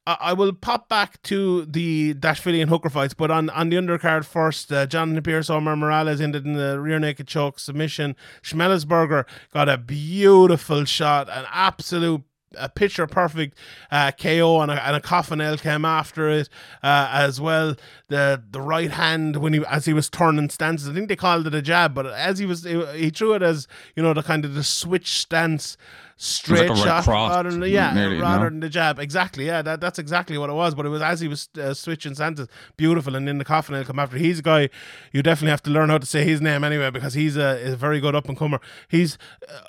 [0.06, 3.76] I I will pop back to the Dashvili and Hooker fights, but on, on the
[3.76, 8.16] undercard first, uh, Jonathan Pearce, Omar Morales ended in the rear naked choke submission.
[8.42, 12.22] Semelsberger got a beautiful shot, an absolute
[12.56, 13.56] a picture perfect
[13.90, 16.48] uh, KO and a, and a coffin L came after it
[16.82, 17.76] uh, as well.
[18.08, 21.46] The the right hand when he as he was turning stances, I think they called
[21.46, 24.44] it a jab, but as he was he threw it as you know the kind
[24.44, 25.76] of the switch stance
[26.22, 28.50] straight like shot rather than the, yeah nearly, rather know?
[28.50, 31.18] than the jab exactly yeah that, that's exactly what it was but it was as
[31.20, 32.46] he was uh, switching stances
[32.76, 34.68] beautiful and then the coffin will come after he's a guy
[35.12, 37.74] you definitely have to learn how to say his name anyway because he's a, a
[37.74, 39.16] very good up and comer he's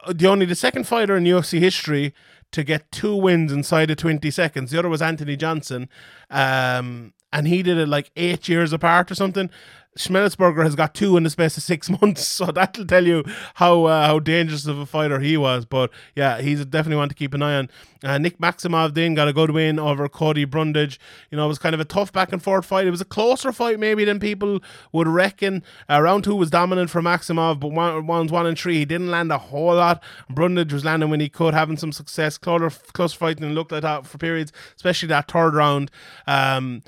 [0.06, 2.14] uh, the only the second fighter in UFC history
[2.52, 4.72] to get two wins inside of 20 seconds.
[4.72, 5.90] The other was Anthony Johnson
[6.30, 9.50] um and he did it like eight years apart or something
[9.98, 13.24] Semelsberger has got two in the space of six months, so that'll tell you
[13.56, 15.66] how uh, how dangerous of a fighter he was.
[15.66, 17.70] But yeah, he's definitely one to keep an eye on.
[18.04, 21.00] Uh, Nick Maximov then got a good win over Cody Brundage.
[21.30, 22.88] You know, it was kind of a tough back and forth fight.
[22.88, 24.60] It was a closer fight maybe than people
[24.92, 25.64] would reckon.
[25.90, 29.12] Uh, round two was dominant for Maximov, but one, rounds one and three he didn't
[29.12, 30.02] land a whole lot.
[30.30, 32.38] Brundage was landing when he could, having some success.
[32.38, 35.92] Closer, close fighting looked like that for periods, especially that third round.
[36.26, 36.82] Um,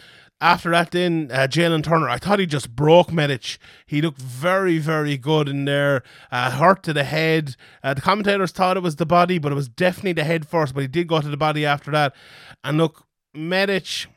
[0.44, 3.58] after that, then uh, Jalen Turner, I thought he just broke Medic.
[3.86, 6.04] He looked very, very good in there.
[6.32, 7.56] Uh, hurt to the head.
[7.82, 10.74] Uh, the commentators thought it was the body, but it was definitely the head first.
[10.74, 12.14] But he did go to the body after that.
[12.62, 14.08] And look, Medic,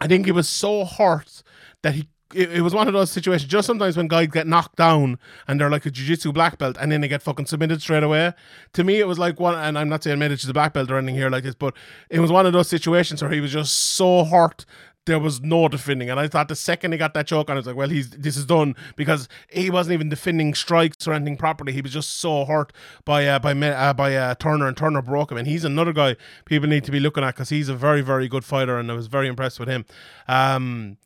[0.00, 1.42] I think he was so hurt
[1.82, 2.08] that he.
[2.34, 3.50] It, was one of those situations.
[3.50, 6.90] Just sometimes when guys get knocked down and they're like a jiu-jitsu black belt, and
[6.90, 8.32] then they get fucking submitted straight away.
[8.72, 9.54] To me, it was like one.
[9.54, 11.74] And I'm not saying Medic is a black belt or anything here like this, but
[12.08, 14.64] it was one of those situations where he was just so hurt
[15.06, 16.10] there was no defending.
[16.10, 18.10] And I thought the second he got that choke on, I was like, well, he's
[18.10, 21.72] this is done because he wasn't even defending strikes or anything properly.
[21.72, 22.72] He was just so hurt
[23.04, 25.38] by uh, by uh, by uh, Turner, and Turner broke him.
[25.38, 28.28] And he's another guy people need to be looking at because he's a very very
[28.28, 29.84] good fighter, and I was very impressed with him.
[30.28, 30.98] Um,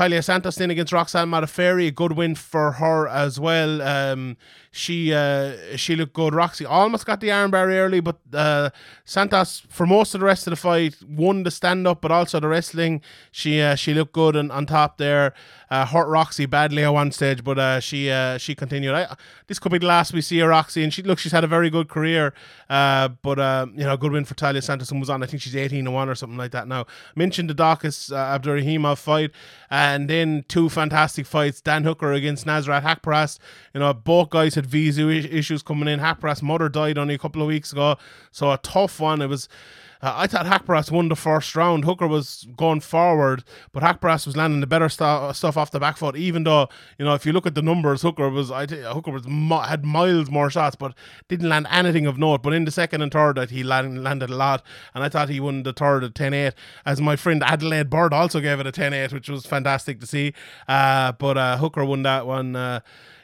[0.00, 3.82] Taila Santos in against Roxanne Modafferi, a good win for her as well.
[3.82, 4.38] Um,
[4.72, 6.32] she uh, she looked good.
[6.32, 8.70] Roxy almost got the armbar early, but uh,
[9.04, 12.40] Santos for most of the rest of the fight won the stand up, but also
[12.40, 13.02] the wrestling.
[13.30, 15.34] She uh, she looked good and on top there.
[15.70, 18.94] Uh, hurt Roxy badly at one stage, but uh, she uh, she continued.
[18.94, 19.16] I,
[19.48, 21.48] this could be the last we see of Roxy, and she look she's had a
[21.48, 22.32] very good career.
[22.68, 25.22] Uh, but uh, you know, good win for Taila Santos and was on.
[25.22, 26.86] I think she's eighteen to one or something like that now.
[27.16, 29.32] Mentioned the Daukaus uh, Abdurakhimov fight,
[29.94, 31.60] and then two fantastic fights.
[31.60, 33.38] Dan Hooker against Nasrat Haqparast.
[33.74, 36.00] You know, both guys had visa issues coming in.
[36.00, 37.96] Haqparast' mother died only a couple of weeks ago,
[38.30, 39.20] so a tough one.
[39.22, 39.48] It was.
[40.02, 41.84] Uh, I thought Haqparast won the first round.
[41.84, 45.96] Hooker was going forward, but Haqparast was landing the better stu- stuff off the back
[45.98, 46.16] foot.
[46.16, 49.10] Even though you know, if you look at the numbers, Hooker was I think Hooker
[49.10, 50.94] was had miles more shots, but
[51.28, 52.42] didn't land anything of note.
[52.42, 54.62] But in the second and third, that he land, landed a lot,
[54.94, 56.52] and I thought he won the third at 10-8.
[56.86, 60.32] As my friend Adelaide Byrd also gave it a 10-8, which was fantastic to see.
[60.68, 62.56] Uh, but uh, Hooker won that one.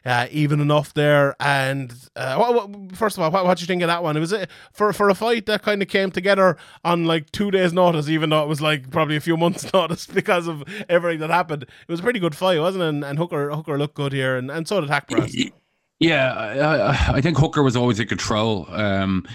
[0.07, 1.37] Uh, uh, even enough there.
[1.41, 4.17] And uh, what, what, first of all, what what do you think of that one?
[4.17, 7.51] It was uh, for for a fight that kind of came together on like two
[7.51, 11.21] days' notice, even though it was like probably a few months' notice because of everything
[11.21, 11.63] that happened.
[11.65, 12.89] It was a pretty good fight, wasn't it?
[12.89, 15.53] And, and Hooker Hooker looked good here, and, and so did Haqparast.
[15.99, 18.67] Yeah, I, I- think Hooker was always in control.
[18.71, 19.27] Um,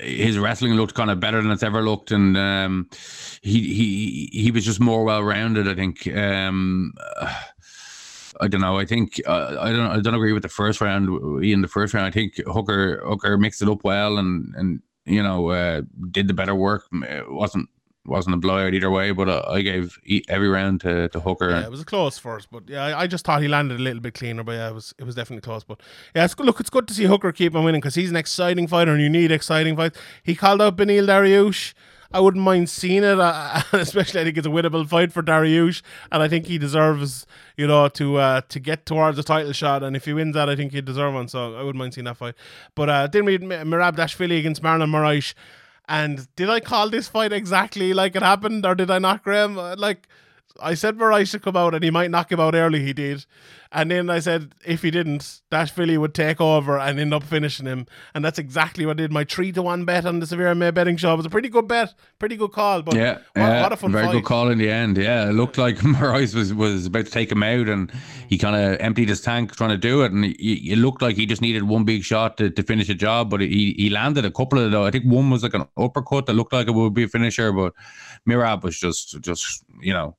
[0.00, 2.88] his wrestling looked kind of better than it's ever looked, and um,
[3.42, 5.68] he he he was just more well rounded.
[5.68, 6.06] I think.
[6.06, 6.92] Um,
[8.40, 8.78] I don't know.
[8.78, 9.86] I think uh, I don't.
[9.86, 11.44] I don't agree with the first round.
[11.44, 15.22] In the first round, I think Hooker Hooker mixed it up well, and and you
[15.22, 16.84] know uh, did the better work.
[16.92, 17.68] It wasn't
[18.06, 21.50] wasn't a blowout either way, but uh, I gave every round to, to Hooker.
[21.50, 23.82] Yeah, it was a close first, but yeah, I, I just thought he landed a
[23.82, 24.42] little bit cleaner.
[24.42, 25.64] But yeah, it was it was definitely close.
[25.64, 25.80] But
[26.14, 26.46] yeah, it's good.
[26.46, 29.02] Look, it's good to see Hooker keep on winning because he's an exciting fighter, and
[29.02, 29.98] you need exciting fights.
[30.22, 31.74] He called out Beneil Dariush.
[32.12, 35.82] I wouldn't mind seeing it, uh, especially I think it's a winnable fight for Dariush,
[36.12, 37.26] and I think he deserves,
[37.56, 39.82] you know, to uh, to get towards a title shot.
[39.82, 41.28] And if he wins that, I think he deserves one.
[41.28, 42.34] So I wouldn't mind seeing that fight.
[42.74, 45.34] But uh, then we had Mi- Merab Dashvili against Marlon Moraes.
[45.86, 49.58] And did I call this fight exactly like it happened, or did I not, Graham?
[49.58, 50.08] Uh, Like,
[50.60, 52.80] I said Moraes should come out and he might knock him out early.
[52.84, 53.26] He did,
[53.72, 57.24] and then I said if he didn't, Dash Philly would take over and end up
[57.24, 59.12] finishing him, and that's exactly what I did.
[59.12, 61.66] My three to one bet on the Severe May betting show was a pretty good
[61.66, 62.82] bet, pretty good call.
[62.82, 64.12] But Yeah, what, yeah, what a fun very fight.
[64.12, 64.96] good call in the end.
[64.96, 67.90] Yeah, it looked like Moraes was, was about to take him out, and
[68.28, 71.16] he kind of emptied his tank trying to do it, and he, it looked like
[71.16, 73.28] he just needed one big shot to, to finish the job.
[73.28, 74.84] But he he landed a couple of though.
[74.84, 77.50] I think one was like an uppercut that looked like it would be a finisher,
[77.50, 77.72] but
[78.28, 80.16] Merab was just just you know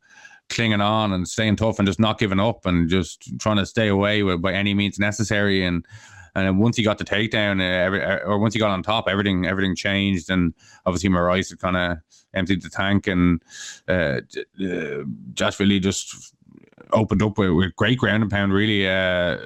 [0.50, 3.88] clinging on and staying tough and just not giving up and just trying to stay
[3.88, 5.86] away with, by any means necessary and.
[6.38, 9.08] And once he got the takedown, uh, every, uh, or once he got on top,
[9.08, 10.30] everything everything changed.
[10.30, 10.54] And
[10.86, 11.98] obviously, Moraes had kind of
[12.34, 13.42] emptied the tank, and
[13.88, 14.20] uh,
[14.62, 16.34] uh, Josh really just
[16.92, 18.52] opened up with, with great ground and pound.
[18.52, 19.38] Really, uh,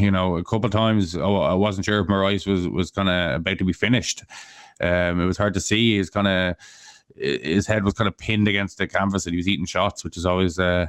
[0.00, 3.42] you know, a couple times oh, I wasn't sure if Moraes was was kind of
[3.42, 4.24] about to be finished.
[4.80, 5.98] Um, it was hard to see.
[5.98, 6.56] His kind of
[7.16, 10.16] his head was kind of pinned against the canvas, and he was eating shots, which
[10.16, 10.86] is always uh,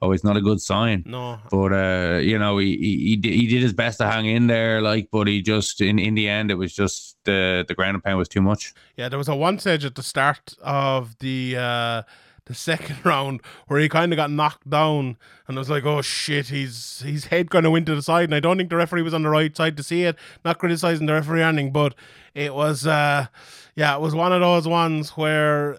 [0.00, 1.02] always not a good sign.
[1.06, 4.26] No, But uh, you know, he, he he did, he did his best to hang
[4.26, 7.74] in there, like, but he just in in the end, it was just the the
[7.74, 8.74] ground and pound was too much.
[8.96, 12.02] Yeah, there was a one stage at the start of the uh
[12.46, 15.16] the second round where he kind of got knocked down,
[15.46, 18.24] and I was like, "Oh shit, he's his head kind of went to the side."
[18.24, 20.16] And I don't think the referee was on the right side to see it.
[20.44, 21.94] Not criticizing the referee or anything, but
[22.34, 23.26] it was, uh
[23.74, 25.78] yeah, it was one of those ones where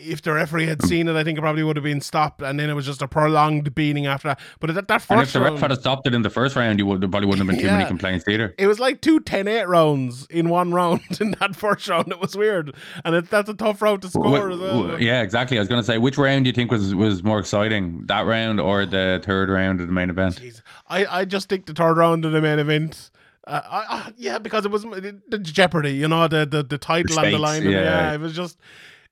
[0.00, 2.42] if the referee had um, seen it, I think it probably would have been stopped,
[2.42, 4.40] and then it was just a prolonged beating after that.
[4.60, 6.86] But that, that And if the ref had stopped it in the first round, you
[6.86, 8.54] would there probably wouldn't have been too many complaints either.
[8.58, 12.10] it was like two 10-8 rounds in one round in that first round.
[12.10, 15.00] It was weird, and it, that's a tough round to score well.
[15.00, 15.58] yeah, exactly.
[15.58, 18.26] I was going to say, which round do you think was was more exciting, that
[18.26, 20.40] round or the third round of the main event?
[20.40, 20.62] Jeez.
[20.88, 23.10] I, I just think the third round of the main event.
[23.48, 27.18] Uh, I, yeah, because it was the, the Jeopardy, you know, the the, the title
[27.18, 27.62] on the line.
[27.62, 28.12] and yeah.
[28.12, 28.58] it was just.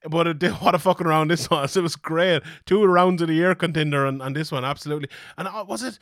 [0.08, 1.76] But it did, what a fucking round this was.
[1.76, 2.42] It was great.
[2.64, 5.08] Two rounds of the year contender, and, and this one absolutely.
[5.36, 5.98] And uh, was it?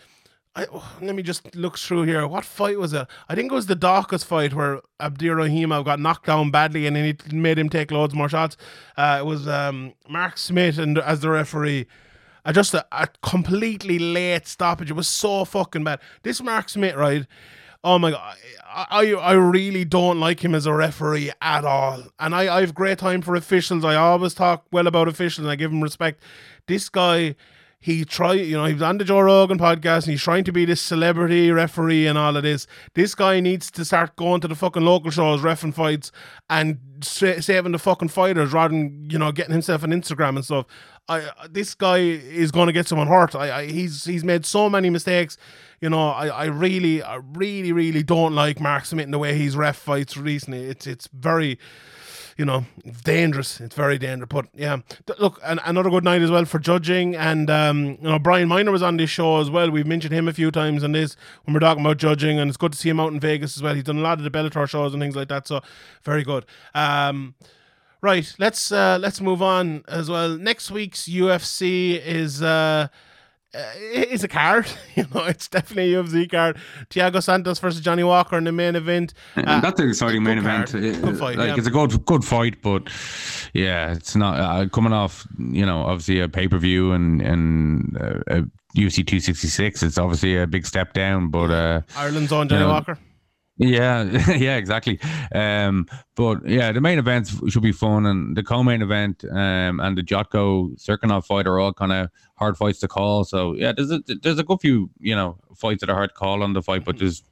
[0.56, 2.26] I, oh, let me just look through here.
[2.26, 3.06] What fight was it?
[3.28, 7.04] I think it was the Daukaus fight where Abdurakhimov got knocked down badly, and then
[7.04, 8.56] it made him take loads more shots.
[8.96, 11.86] Uh, it was um, Mark Smith and as the referee.
[12.44, 14.90] I just a, a completely late stoppage.
[14.90, 16.00] It was so fucking bad.
[16.22, 17.26] This Mark Smith, right?
[17.84, 18.36] Oh my god,
[18.74, 22.02] I, I really don't like him as a referee at all.
[22.18, 23.84] And I, I have great time for officials.
[23.84, 26.22] I always talk well about officials and I give him respect.
[26.66, 27.36] This guy,
[27.78, 30.52] he tried, you know, he was on the Joe Rogan podcast and he's trying to
[30.52, 32.66] be this celebrity referee and all of this.
[32.94, 36.10] This guy needs to start going to the fucking local shows, refing fights,
[36.48, 40.44] and sa- saving the fucking fighters rather than you know getting himself on Instagram and
[40.44, 40.66] stuff.
[41.08, 43.34] I this guy is going to get someone hurt.
[43.34, 45.36] I, I he's he's made so many mistakes.
[45.80, 49.36] You know, I, I really I really really don't like Mark Smith and the way
[49.36, 50.64] he's ref fights recently.
[50.64, 51.58] It's it's very
[52.36, 52.64] you know,
[53.04, 53.60] dangerous.
[53.60, 54.28] It's very dangerous.
[54.28, 54.78] But yeah,
[55.18, 57.14] look, an, another good night as well for judging.
[57.14, 59.70] And um, you know, Brian Miner was on this show as well.
[59.70, 62.56] We've mentioned him a few times on this when we're talking about judging, and it's
[62.56, 63.74] good to see him out in Vegas as well.
[63.74, 65.46] He's done a lot of the Bellator shows and things like that.
[65.46, 65.60] So
[66.02, 66.44] very good.
[66.74, 67.34] Um,
[68.04, 70.36] right, let's uh, let's move on as well.
[70.36, 72.42] Next week's UFC is.
[72.42, 72.88] Uh,
[73.56, 75.24] uh, it's a card, you know.
[75.26, 76.58] It's definitely a UFC card.
[76.90, 79.14] Thiago Santos versus Johnny Walker in the main event.
[79.36, 80.70] And Uh, that's an exciting main event.
[80.70, 81.54] fight, like yeah.
[81.56, 82.88] it's a good good fight, but
[83.52, 85.26] yeah, it's not uh, coming off.
[85.38, 88.42] You know, obviously a pay per view and and uh, a
[88.76, 89.84] UFC two sixty six.
[89.84, 92.98] It's obviously a big step down, but uh, Ireland's on Johnny you know, Walker.
[93.56, 94.02] Yeah,
[94.34, 94.98] yeah, exactly.
[95.32, 95.86] Um,
[96.16, 100.02] but yeah, the main events should be fun, and the co-main event um, and the
[100.02, 103.24] Jotko Cirkunov fight are all kind of hard fights to call.
[103.24, 106.14] So yeah, there's a there's a good few you know fights that are hard to
[106.14, 107.22] call on the fight, but there's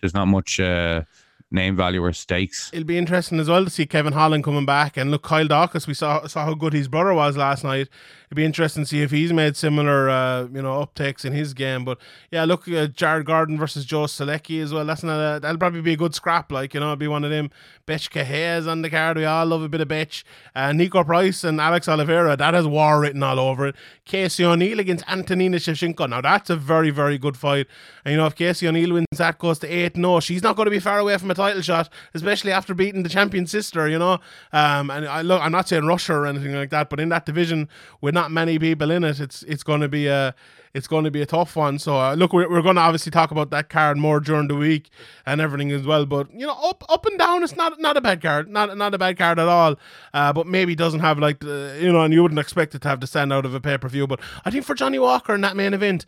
[0.00, 1.02] there's not much uh,
[1.50, 2.70] name value or stakes.
[2.72, 5.88] It'll be interesting as well to see Kevin Holland coming back and look Kyle Daukaus.
[5.88, 7.88] We saw saw how good his brother was last night.
[8.32, 11.52] It'd be interesting to see if he's made similar uh, you know uptakes in his
[11.52, 11.84] game.
[11.84, 11.98] But
[12.30, 14.86] yeah, look uh, Jared Gordon versus Joe Solecki as well.
[14.86, 16.50] That's not a, that'll probably be a good scrap.
[16.50, 17.50] Like you know, it'd be one of them.
[17.84, 19.18] Betch Hayes on the card.
[19.18, 20.24] We all love a bit of Betch.
[20.54, 22.34] Uh, Niko Price and Alex Oliveira.
[22.34, 23.76] That has war written all over it.
[24.06, 26.08] Casey O'Neill against Antonina Shevchenko.
[26.08, 27.66] Now that's a very very good fight.
[28.02, 29.94] And you know if Casey O'Neill wins that goes to eight.
[29.94, 33.02] No, she's not going to be far away from a title shot, especially after beating
[33.02, 33.86] the champion sister.
[33.88, 34.20] You know,
[34.54, 37.26] um, and I look, I'm not saying Russia or anything like that, but in that
[37.26, 37.68] division
[38.00, 40.34] we're not many people in it, it's it's going to be a
[40.74, 41.78] it's going to be a tough one.
[41.78, 44.56] So uh, look, we're, we're going to obviously talk about that card more during the
[44.56, 44.88] week
[45.26, 46.06] and everything as well.
[46.06, 48.94] But you know, up up and down, it's not not a bad card, not not
[48.94, 49.76] a bad card at all.
[50.14, 52.88] Uh, but maybe doesn't have like the you know, and you wouldn't expect it to
[52.88, 54.06] have the stand out of a pay per view.
[54.06, 56.06] But I think for Johnny Walker in that main event,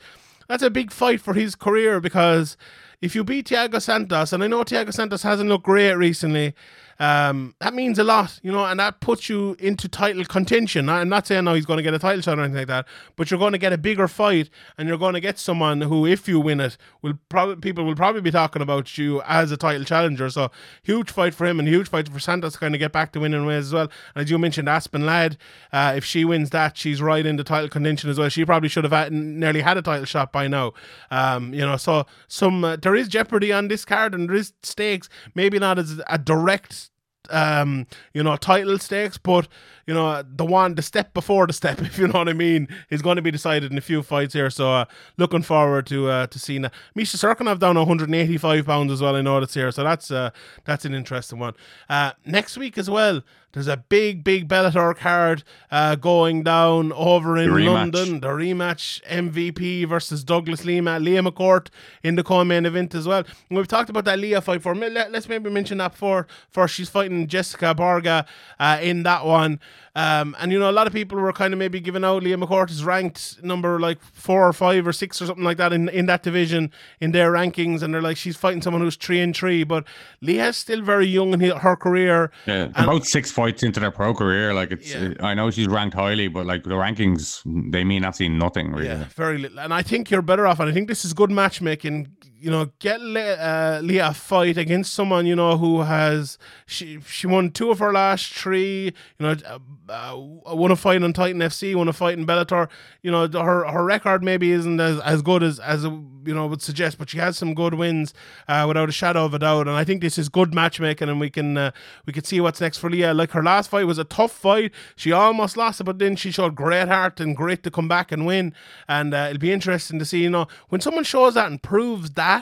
[0.48, 2.56] that's a big fight for his career because
[3.00, 6.54] if you beat Thiago Santos, and I know Thiago Santos hasn't looked great recently,
[6.99, 10.88] um, that means a lot, you know, and that puts you into title contention.
[10.88, 12.86] I'm not saying now he's going to get a title shot or anything like that,
[13.16, 16.07] but you're going to get a bigger fight, and you're going to get someone who,
[16.07, 19.57] if you win it, will probably people will probably be talking about you as a
[19.57, 20.30] title challenger.
[20.30, 20.51] So
[20.82, 23.20] huge fight for him, and huge fight for Santos to kind of get back to
[23.20, 23.90] winning ways as well.
[24.14, 25.36] And as you mentioned, Aspen Ladd,
[25.72, 28.28] uh, if she wins that, she's right in the title contention as well.
[28.28, 30.72] She probably should have had, nearly had a title shot by now.
[31.11, 34.53] Um, you know, so some uh, there is jeopardy on this card, and there is
[34.62, 35.09] stakes.
[35.34, 36.90] Maybe not as a direct
[37.31, 39.49] um you know title stakes but
[39.87, 42.68] you know the one the step before the step if you know what i mean
[42.91, 44.85] is going to be decided in a few fights here so uh,
[45.16, 49.20] looking forward to uh to seeing that misha Cirkunov down 185 pounds as well i
[49.20, 50.30] know that's here so that's uh
[50.64, 51.55] that's an interesting one
[51.89, 53.22] uh next week as well
[53.55, 57.68] there's a big, big Bellator card uh, going down over in The.
[57.68, 58.18] London.
[58.18, 61.68] The rematch MVP versus Douglas Lima, Leah McCourt
[62.03, 63.22] in the co-main event as well.
[63.49, 64.74] And we've talked about that Leah fight for.
[64.74, 68.26] Let, us maybe mention that for for she's fighting Jessica Borga
[68.59, 69.61] uh, in that one.
[69.97, 72.37] Um, and you know, a lot of people were kind of maybe giving out Leah
[72.37, 75.89] McCourt is ranked number like four or five or six or something like that in,
[75.89, 79.37] in that division in their rankings, and they're like she's fighting someone who's three and
[79.37, 79.85] three, but
[80.20, 82.33] Leah's still very young in her career.
[82.47, 84.53] Yeah, And- about six fights into their pro career.
[84.53, 85.14] Like it's, Yeah.
[85.20, 88.72] I know she's ranked highly, but like the rankings, they mean absolutely nothing.
[88.72, 88.87] Really.
[88.87, 89.61] Yeah, very little.
[89.61, 90.59] And I think you're better off.
[90.59, 92.09] And I think this is good matchmatchmaking.
[92.41, 97.01] You know, get Le- uh, Leah a fight against someone you know who has she
[97.01, 98.93] she won two of her last three.
[99.18, 99.59] You know, uh,
[99.89, 100.16] uh,
[100.55, 102.68] won a fight on Titan FC, won a fight in Bellator.
[103.03, 106.62] You know, her her record maybe isn't as, as good as as you know would
[106.62, 108.12] suggest, but she has some good wins
[108.49, 109.68] uh, without a shadow of a doubt.
[109.68, 111.70] And I think this is good matchmaking, and we can uh,
[112.07, 113.14] we can see what's next for Leah.
[113.14, 114.72] Like her last fight was a tough fight.
[114.97, 118.12] She almost lost it, but then she showed great heart and great to come back
[118.12, 118.55] and win.
[118.89, 120.22] And uh, it'll be interesting to see.
[120.22, 122.34] You know, when someone shows that and proves that.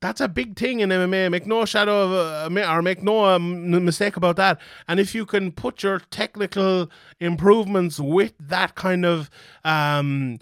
[0.00, 1.30] That's a big thing in MMA.
[1.30, 4.58] Make no shadow of a, a or make no um, mistake about that.
[4.88, 6.90] And if you can put your technical
[7.20, 9.30] improvements with that kind of
[9.62, 10.38] um,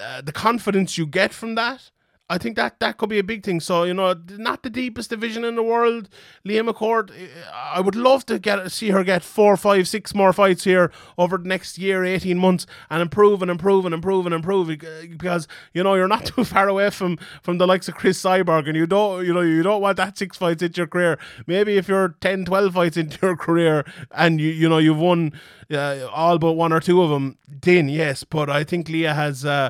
[0.00, 1.90] uh, the confidence you get from that,
[2.30, 3.60] I think that that could be a big thing.
[3.60, 6.08] So you know, not the deepest division in the world,
[6.42, 7.10] Leah McCourt.
[7.52, 11.36] I would love to get see her get four, five, six more fights here over
[11.36, 14.68] the next year, eighteen months, and improve and improve and improve and improve.
[14.68, 18.68] Because you know you're not too far away from from the likes of Cris Cyborg,
[18.68, 21.18] and you don't you know you don't want that six fights into your career.
[21.46, 25.32] Maybe if you're 10, 12 fights into your career and you you know you've won
[25.70, 28.24] uh, all but one or two of them, then yes.
[28.24, 29.44] But I think Leah has.
[29.44, 29.68] Uh,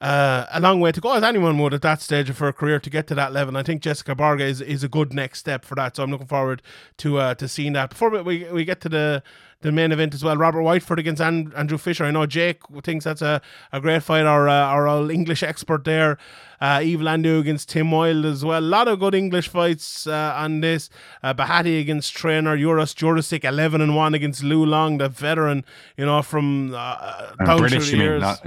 [0.00, 2.78] uh, a long way to go, as anyone would at that stage of her career
[2.80, 3.50] to get to that level.
[3.50, 5.96] And I think Jessica Borga is, is a good next step for that.
[5.96, 6.62] So I'm looking forward
[6.98, 7.90] to uh, to seeing that.
[7.90, 9.22] Before we, we, we get to the
[9.62, 12.04] the main event as well, Robert Whiteford against An- Andrew Fisher.
[12.04, 13.40] I know Jake thinks that's a,
[13.72, 14.26] a great fight.
[14.26, 16.18] Our uh, our old English expert there,
[16.60, 18.60] uh, Yves Landu against Tim Wilde as well.
[18.60, 20.90] A lot of good English fights uh, on this.
[21.22, 25.64] Uh, Bahati against trainer Juras Jurasic, eleven and one against Lou Long, the veteran.
[25.96, 28.44] You know from uh, And British, you mean, not,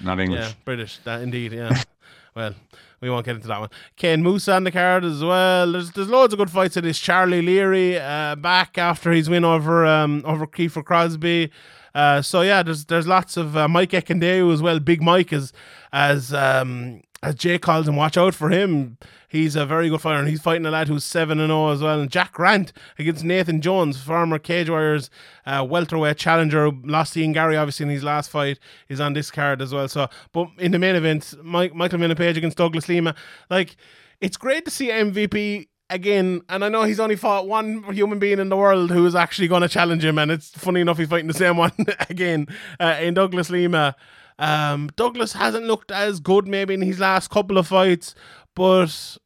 [0.00, 0.40] not English.
[0.40, 0.98] Yeah, British.
[1.04, 1.52] That indeed.
[1.52, 1.82] Yeah.
[2.34, 2.54] well,
[3.00, 3.70] we won't get into that one.
[3.96, 5.72] Kane Mousah on the card as well.
[5.72, 6.98] There's there's loads of good fights in this.
[6.98, 11.50] Charlie Leary uh, back after his win over um over Kiefer Crosbie.
[11.94, 14.78] Uh, so yeah, there's there's lots of uh, Mike Ekundayo as well.
[14.78, 15.52] Big Mike as
[15.92, 17.96] as um as Jay calls him.
[17.96, 18.98] Watch out for him.
[19.28, 21.82] He's a very good fighter, and he's fighting a lad who's seven and zero as
[21.82, 22.00] well.
[22.00, 25.10] And Jack Grant against Nathan Jones, former Cage Warriors
[25.44, 28.58] uh, welterweight challenger, lost to Ian Garry obviously in his last fight,
[28.88, 29.88] is on this card as well.
[29.88, 33.14] So, but in the main event, Mike, Michael Venom Page against Douglas Lima,
[33.50, 33.76] like
[34.20, 36.42] it's great to see MVP again.
[36.48, 39.48] And I know he's only fought one human being in the world who is actually
[39.48, 41.72] going to challenge him, and it's funny enough he's fighting the same one
[42.08, 42.46] again
[42.80, 43.96] uh, in Douglas Lima.
[44.38, 48.14] Um, Douglas hasn't looked as good maybe in his last couple of fights,
[48.54, 49.16] but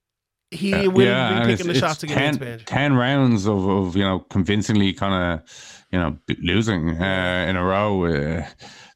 [0.51, 2.65] he Uh, will and be taking the shots against 10, Page.
[2.67, 7.65] 10 rounds of, of you know convincingly kind of you know losing uh, in a
[7.65, 8.47] row uh,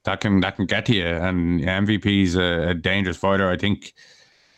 [0.04, 1.06] that can that can get to you.
[1.06, 3.50] And MVP's a, a dangerous fighter.
[3.50, 3.92] I think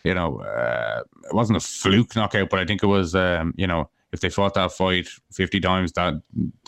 [0.04, 3.66] you know uh, it wasn't a fluke knockout but I think it was um, you
[3.66, 6.14] know if they fought that fight 50 times that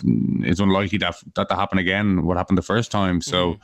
[0.05, 3.21] it's unlikely that that to happen again what happened the first time.
[3.21, 3.57] So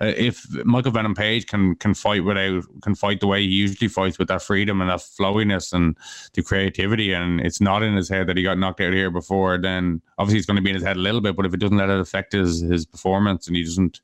[0.00, 3.88] uh, if Michael Venom Page can can fight without can fight the way he usually
[3.88, 5.96] fights with that freedom and that flowiness and
[6.34, 9.56] the creativity and it's not in his head that he got knocked out here before
[9.58, 11.60] then obviously it's going to be in his head a little bit but if it
[11.60, 14.00] doesn't let it affect his his performance and he doesn't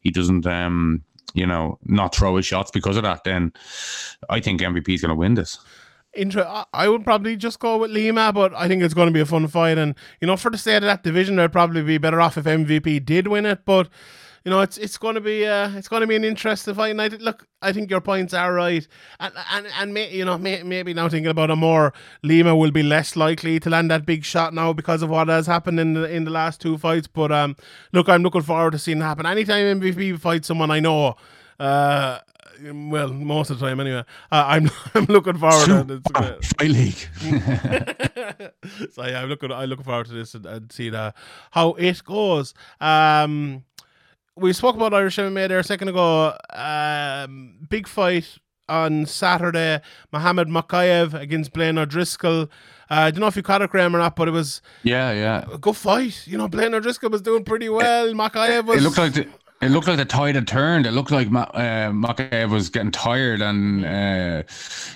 [0.00, 1.02] he doesn't um
[1.34, 3.52] you know not throw his shots because of that then
[4.28, 5.58] I think MVP is going to win this
[6.14, 9.20] Inter- I- would probably just go with Lima, but I think it's going to be
[9.20, 9.78] a fun fight.
[9.78, 12.44] And, you know, for the state of that division, they'd probably be better off if
[12.44, 13.64] MVP did win it.
[13.64, 13.88] But,
[14.44, 16.90] you know, it's it's going to be uh, it's going to be an interesting fight.
[16.90, 18.86] And I, look, I think your points are right,
[19.20, 21.92] and and and may, you know may, maybe now thinking about it more,
[22.24, 25.46] Lima will be less likely to land that big shot now because of what has
[25.46, 27.06] happened in the in the last two fights.
[27.06, 27.56] But um,
[27.92, 29.26] look, I'm looking forward to seeing it happen.
[29.26, 31.14] Anytime MVP fights someone I know,
[31.60, 32.18] uh,
[32.62, 34.04] well, most of the time anyway.
[34.30, 35.90] Uh, I'm I'm looking forward to it.
[35.90, 36.70] It's great.
[36.70, 37.08] League.
[38.92, 41.16] so yeah, I'm looking I'm looking forward to this and, and see that
[41.50, 42.54] how it goes.
[42.80, 43.64] Um,
[44.36, 46.36] we spoke about Irish MMA there a second ago.
[46.50, 48.38] Um, big fight
[48.68, 49.80] on Saturday.
[50.12, 52.42] Mohammed Mokaev against Blaine O'Driscoll.
[52.42, 52.46] Uh,
[52.88, 55.44] I don't know if you caught it, Graham, or not, but it was yeah, yeah.
[55.52, 56.26] a good fight.
[56.26, 58.08] You know, Blaine O'Driscoll was doing pretty well.
[58.12, 58.78] Mokaev was.
[58.78, 59.28] It looked like the,
[59.62, 60.86] it looked like the tide had turned.
[60.86, 64.42] It looked like uh, Mokaev was getting tired, and uh,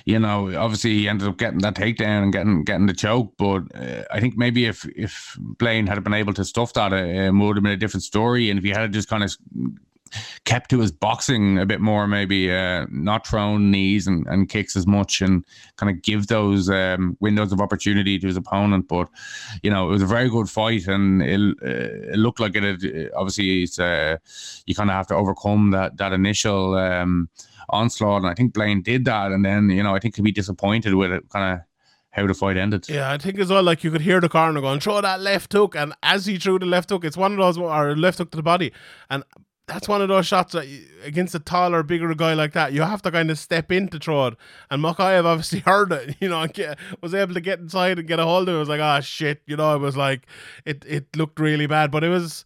[0.04, 3.34] you know, obviously he ended up getting that takedown and getting getting the choke.
[3.38, 6.96] But uh, I think maybe if if Blaine had been able to stuff that, uh,
[6.96, 8.50] it would have been a different story.
[8.50, 9.36] And if he had just kind of
[10.44, 14.76] kept to his boxing a bit more, maybe uh, not thrown knees and, and kicks
[14.76, 15.44] as much, and
[15.76, 18.88] kind of give those um, windows of opportunity to his opponent.
[18.88, 19.08] But
[19.62, 22.62] you know, it was a very good fight, and it, uh, it looked like it.
[22.62, 24.16] Had, obviously, it's uh,
[24.66, 27.28] you kind of have to overcome that that initial um,
[27.68, 30.32] onslaught, and I think Blaine did that, and then you know, I think he'd be
[30.32, 31.66] disappointed with it, kind of
[32.16, 32.88] how the fight ended.
[32.88, 35.52] Yeah, I think as well, like you could hear the corner going, throw that left
[35.52, 35.76] hook.
[35.76, 38.36] And as he threw the left hook, it's one of those, or left hook to
[38.36, 38.72] the body.
[39.10, 39.22] And
[39.66, 40.66] that's one of those shots that
[41.04, 43.98] against a taller, bigger guy like that, you have to kind of step in to
[43.98, 44.34] throw it.
[44.70, 48.20] And Mokaev obviously heard it, you know, get, was able to get inside and get
[48.20, 48.56] a hold of it.
[48.56, 50.26] It was like, ah, shit, you know, it was like,
[50.64, 51.90] it, it looked really bad.
[51.90, 52.44] But it was,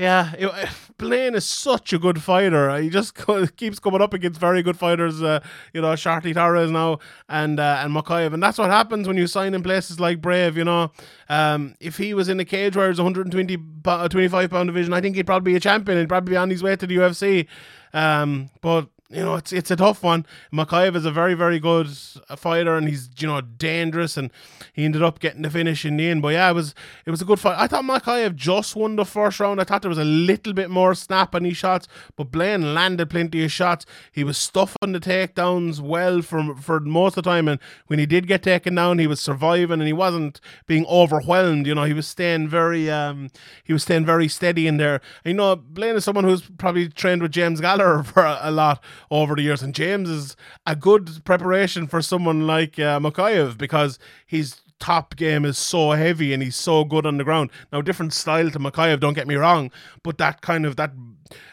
[0.00, 2.74] yeah, it, Blaine is such a good fighter.
[2.80, 5.40] He just co- keeps coming up against very good fighters, uh,
[5.74, 6.98] you know, Shorty Torres now
[7.28, 8.32] and uh, and Mokaev.
[8.32, 10.90] And that's what happens when you sign in places like Brave, you know.
[11.28, 15.02] Um, if he was in a cage where it's 120, po- 25 pound division, I
[15.02, 15.98] think he'd probably be a champion.
[15.98, 17.46] He'd probably be on his way to the UFC.
[17.92, 20.24] Um, but you know, it's it's a tough one.
[20.52, 21.88] Mokaev is a very, very good
[22.36, 24.30] fighter, and he's you know dangerous, and
[24.72, 26.22] he ended up getting the finish in the end.
[26.22, 27.58] But yeah, it was it was a good fight.
[27.58, 29.60] I thought Mokaev just won the first round.
[29.60, 33.10] I thought there was a little bit more snap on his shots, but Blaine landed
[33.10, 33.84] plenty of shots.
[34.12, 37.58] He was stuffing the takedowns well for for most of the time, and
[37.88, 41.66] when he did get taken down, he was surviving, and he wasn't being overwhelmed.
[41.66, 43.30] You know, he was staying very um
[43.64, 45.00] he was staying very steady in there.
[45.24, 48.50] And, you know, Blaine is someone who's probably trained with James Gallagher for a, a
[48.52, 48.80] lot
[49.10, 50.36] over the years, and James is
[50.66, 56.32] a good preparation for someone like uh, Mokaev because his top game is so heavy
[56.32, 57.50] and he's so good on the ground.
[57.72, 59.70] Now, different style to Mokaev, don't get me wrong,
[60.02, 60.92] but that kind of that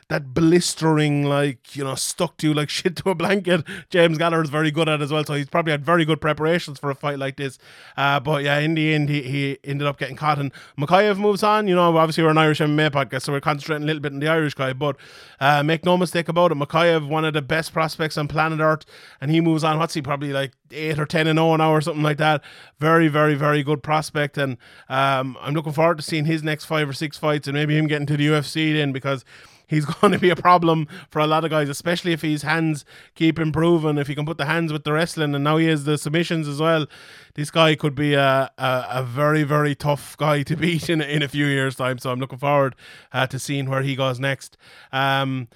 [0.10, 3.64] that blistering, like you know, stuck to you like shit to a blanket.
[3.89, 6.80] James Gallagher is very good at as well, so he's probably had very good preparations
[6.80, 7.58] for a fight like this.
[7.97, 10.39] Uh, but yeah, in the end, he, he ended up getting caught.
[10.39, 11.68] And Mokaev moves on.
[11.68, 14.20] You know, obviously we're an Irish MMA podcast, so we're concentrating a little bit on
[14.20, 14.74] the Irish guy.
[14.74, 14.95] But
[15.39, 18.86] uh, make no mistake about it, Mokaev, one of the best prospects on planet Earth,
[19.20, 19.78] and he moves on.
[19.78, 22.43] What's he probably like eight or ten and zero now or something like that?
[22.80, 26.88] Very, very, very good prospect, and um, I'm looking forward to seeing his next five
[26.88, 29.26] or six fights, and maybe him getting to the UFC then because
[29.68, 32.86] he's going to be a problem for a lot of guys, especially if his hands
[33.15, 33.97] keep improving.
[33.97, 36.47] If he can put the hands with the wrestling, and now he has the submissions
[36.47, 36.88] as well,
[37.36, 41.22] this guy could be a, a, a very, very tough guy to beat in, in
[41.22, 41.99] a few years' time.
[41.99, 42.76] So I'm looking forward
[43.13, 44.57] uh, to seeing where he goes next.
[44.91, 45.47] Um,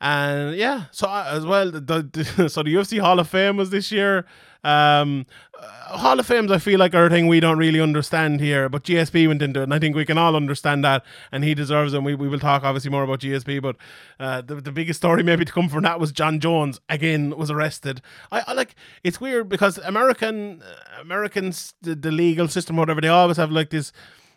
[0.00, 3.70] and yeah, so uh, as well, the, the, so the UFC Hall of Fame was
[3.70, 4.26] this year.
[4.66, 8.40] Um, uh, Hall of Fames, I feel like are a thing we don't really understand
[8.40, 11.44] here, but GSP went into it, and I think we can all understand that, and
[11.44, 11.98] he deserves it.
[11.98, 13.76] And we, we will talk obviously more about GSP, but
[14.18, 17.48] uh, the the biggest story maybe to come from that was Jon Jones again was
[17.48, 18.02] arrested.
[18.32, 23.08] I, I like it's weird because American uh, Americans the, the legal system whatever they
[23.08, 23.92] always have like this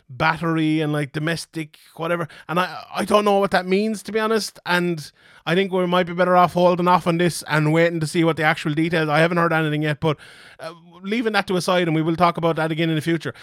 [0.09, 4.19] battery and like domestic whatever and i i don't know what that means to be
[4.19, 5.11] honest and
[5.45, 8.23] i think we might be better off holding off on this and waiting to see
[8.23, 10.17] what the actual details i haven't heard anything yet but
[10.59, 13.33] uh, leaving that to aside and we will talk about that again in the future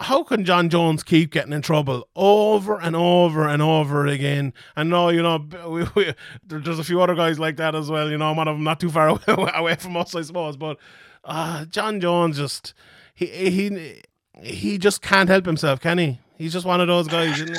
[0.00, 4.52] how can Jon Jones keep getting in trouble over and over and over again?
[4.74, 8.10] And no, you know, we, we, there's a few other guys like that as well.
[8.10, 9.20] You know, one of them not too far away,
[9.54, 10.56] away from us, I suppose.
[10.56, 10.78] But
[11.24, 12.74] uh, Jon Jones just
[13.14, 14.02] he he
[14.42, 16.20] he just can't help himself, can he?
[16.38, 17.56] He's just one of those guys, isn't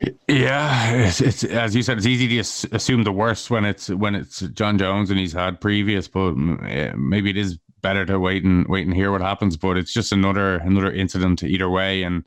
[0.00, 0.12] he?
[0.28, 4.14] Yeah, it's, it's as you said, it's easy to assume the worst when it's when
[4.14, 8.44] it's Jon Jones and he's had previous, but eh, maybe it is better to wait
[8.44, 9.56] and wait and hear what happens.
[9.56, 12.24] But it's just another another incident either way, and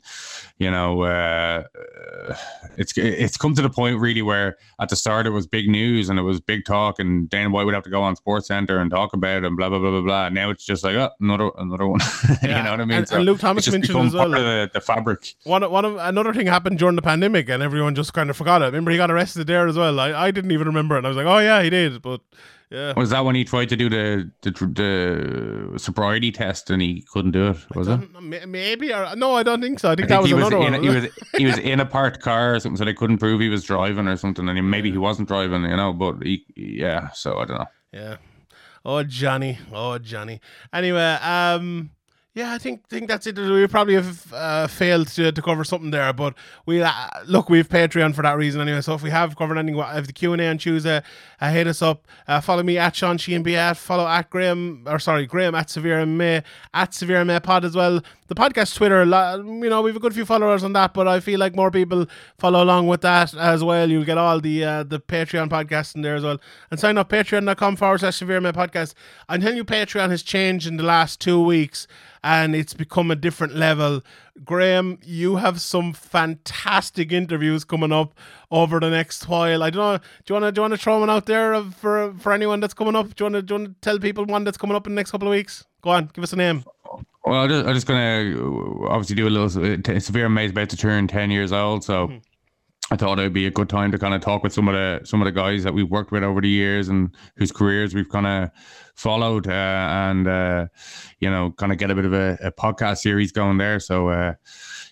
[0.58, 1.64] you know, uh,
[2.76, 6.08] it's it's come to the point really where at the start it was big news
[6.08, 8.78] and it was big talk, and Dana White would have to go on Sports Center
[8.78, 10.28] and talk about it and blah blah blah blah blah.
[10.28, 12.00] Now it's just like oh, another another one.
[12.42, 12.58] Yeah.
[12.58, 12.98] you know what I mean?
[12.98, 15.34] And- and Luke Thomas mentioned as well, part of the, the fabric.
[15.44, 18.62] One, one of another thing happened during the pandemic, and everyone just kind of forgot
[18.62, 18.66] it.
[18.66, 19.98] Remember, he got arrested there as well.
[19.98, 20.98] I, I didn't even remember it.
[20.98, 22.02] And I was like, oh yeah, he did.
[22.02, 22.20] But
[22.70, 27.04] yeah, Was that when he tried to do the the, the sobriety test and he
[27.12, 27.56] couldn't do it?
[27.76, 28.00] Was it?
[28.20, 29.90] Maybe or no, I don't think so.
[29.90, 30.82] I think, I that was was another in one.
[30.82, 31.06] he was
[31.38, 34.08] he was in a parked car or something, so they couldn't prove he was driving
[34.08, 35.92] or something, and he, maybe he wasn't driving, you know.
[35.92, 37.66] But he, yeah, so I don't know.
[37.92, 38.16] Yeah.
[38.84, 39.58] Oh Johnny.
[39.72, 40.40] Oh Johnny.
[40.72, 41.90] Anyway, um
[42.36, 43.38] yeah, I think think that's it.
[43.38, 46.34] We probably have uh, failed to, to cover something there, but
[46.66, 46.92] we uh,
[47.26, 48.82] look we've Patreon for that reason anyway.
[48.82, 51.00] So if we have covered anything, if the Q and A on Tuesday,
[51.40, 52.06] uh, hit us up.
[52.28, 55.70] Uh, follow me at Sean Sheehan B at follow at Graham or sorry Graham at
[55.70, 56.42] Severe May
[56.74, 58.02] at Severe May Pod as well.
[58.28, 61.40] The podcast Twitter, you know, we've a good few followers on that, but I feel
[61.40, 62.06] like more people
[62.36, 63.88] follow along with that as well.
[63.88, 66.38] You'll get all the uh, the Patreon podcasts in there as well.
[66.70, 68.92] And sign up patreon.com forward slash severe May podcast.
[69.26, 71.86] I'm telling you, Patreon has changed in the last two weeks
[72.26, 74.02] and it's become a different level.
[74.44, 78.18] Graham, you have some fantastic interviews coming up
[78.50, 79.62] over the next while.
[79.62, 79.98] I don't know.
[80.24, 82.58] Do you want to do you want to throw one out there for for anyone
[82.58, 83.14] that's coming up?
[83.14, 84.94] Do you want to do you want to tell people one that's coming up in
[84.94, 85.64] the next couple of weeks?
[85.82, 86.64] Go on, give us a name.
[87.24, 89.94] Well, I'm just, I'm just gonna uh, obviously do a little.
[89.94, 92.12] uh, Severe May's about to turn ten years old, so
[92.90, 95.04] I thought it'd be a good time to kind of talk with some of the
[95.04, 98.08] some of the guys that we've worked with over the years and whose careers we've
[98.08, 98.50] kind of
[98.94, 100.66] followed, uh, and uh,
[101.18, 103.80] you know, kind of get a bit of a, a podcast series going there.
[103.80, 104.34] So, uh,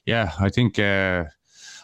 [0.06, 0.78] yeah, I think.
[0.78, 1.24] Uh,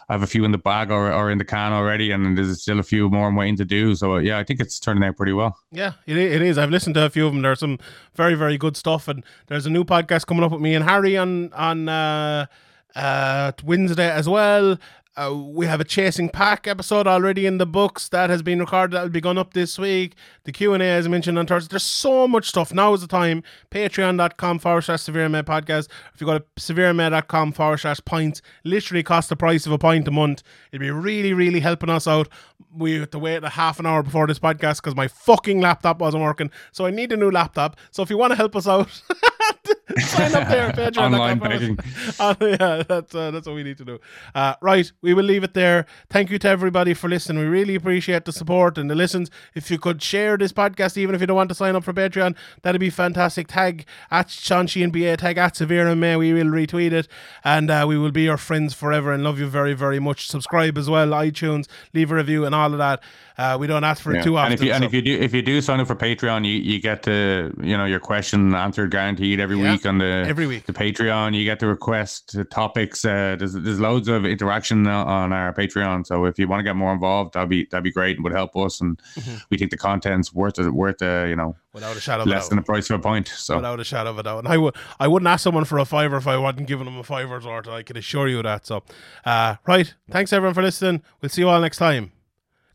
[0.09, 2.61] I have a few in the bag or, or in the can already, and there's
[2.61, 3.95] still a few more I'm waiting to do.
[3.95, 5.57] So, uh, yeah, I think it's turning out pretty well.
[5.71, 6.57] Yeah, it, it is.
[6.57, 7.43] I've listened to a few of them.
[7.43, 7.79] There's some
[8.15, 11.15] very, very good stuff, and there's a new podcast coming up with me and Harry
[11.15, 12.47] on on uh,
[12.93, 14.77] uh, Wednesday as well.
[15.17, 18.95] Uh, we have a chasing pack episode already in the books that has been recorded.
[18.95, 20.15] That will be going up this week.
[20.45, 21.69] The Q and A, as I mentioned on Thursday.
[21.69, 22.73] There's so much stuff.
[22.73, 23.43] Now is the time.
[23.71, 25.89] Patreon.com forward slash Severe Med podcast.
[26.13, 30.07] If you go to severemed.com forward slash points, literally cost the price of a pint
[30.07, 30.43] a month.
[30.71, 32.29] It'd be really, really helping us out.
[32.73, 35.99] We had to wait a half an hour before this podcast because my fucking laptop
[35.99, 36.51] wasn't working.
[36.71, 37.75] So I need a new laptop.
[37.91, 39.01] So if you want to help us out,
[39.99, 40.71] sign up there.
[40.91, 41.79] Patreon.com Online begging.
[42.19, 43.99] uh, yeah, that's uh, that's what we need to do.
[44.33, 45.85] Uh, right, we will leave it there.
[46.09, 47.43] Thank you to everybody for listening.
[47.43, 49.29] We really appreciate the support and the listens.
[49.55, 51.93] If you could share this podcast, even if you don't want to sign up for
[51.93, 53.47] Patreon, that'd be fantastic.
[53.47, 56.15] Tag at Sean Sheehan BA, tag at Severe and May.
[56.15, 57.07] We will retweet it,
[57.43, 60.27] and uh, we will be your friends forever and love you very, very much.
[60.27, 63.01] Subscribe as well, iTunes, leave a review, and all of that.
[63.41, 64.23] Uh, we don't ask for it Yeah.
[64.27, 64.51] too often.
[64.51, 66.53] And if you and if you do if you do sign up for Patreon, you,
[66.71, 69.71] you get to you know your question answered guaranteed every Yeah.
[69.71, 70.65] week on the Every week.
[70.67, 71.33] the Patreon.
[71.35, 73.03] You get to request topics.
[73.03, 76.05] Uh, there's there's loads of interaction on- our Patreon.
[76.05, 78.33] So if you want to get more involved, that'd be that'd be great and would
[78.33, 78.79] help us.
[78.81, 79.35] And Mm-hmm.
[79.49, 82.47] we think the content's worth it worth uh, you know without a shadow of less
[82.49, 83.27] than the price of a pint.
[83.29, 84.39] So without a shadow of a doubt.
[84.45, 86.97] And I would I wouldn't ask someone for a fiver if I wasn't giving them
[86.97, 87.67] a fiver's worth.
[87.67, 88.65] I can assure you that.
[88.67, 88.83] So,
[89.25, 89.93] uh, right.
[90.11, 91.01] Thanks everyone for listening.
[91.21, 92.11] We'll see you all next time.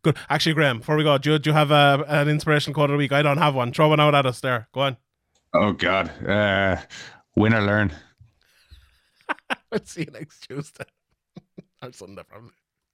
[0.07, 0.17] Good.
[0.29, 2.93] Actually, Graham, before we go, do you, do you have uh, an inspiration quote of
[2.93, 3.11] the week?
[3.11, 3.73] I don't have one.
[3.73, 4.69] Throw one out at us there.
[4.71, 4.95] Go on.
[5.53, 6.77] oh god, uh,
[7.35, 7.91] win or learn.
[9.69, 10.85] We'll see you next Tuesday
[11.81, 12.51] or Sunday, probably.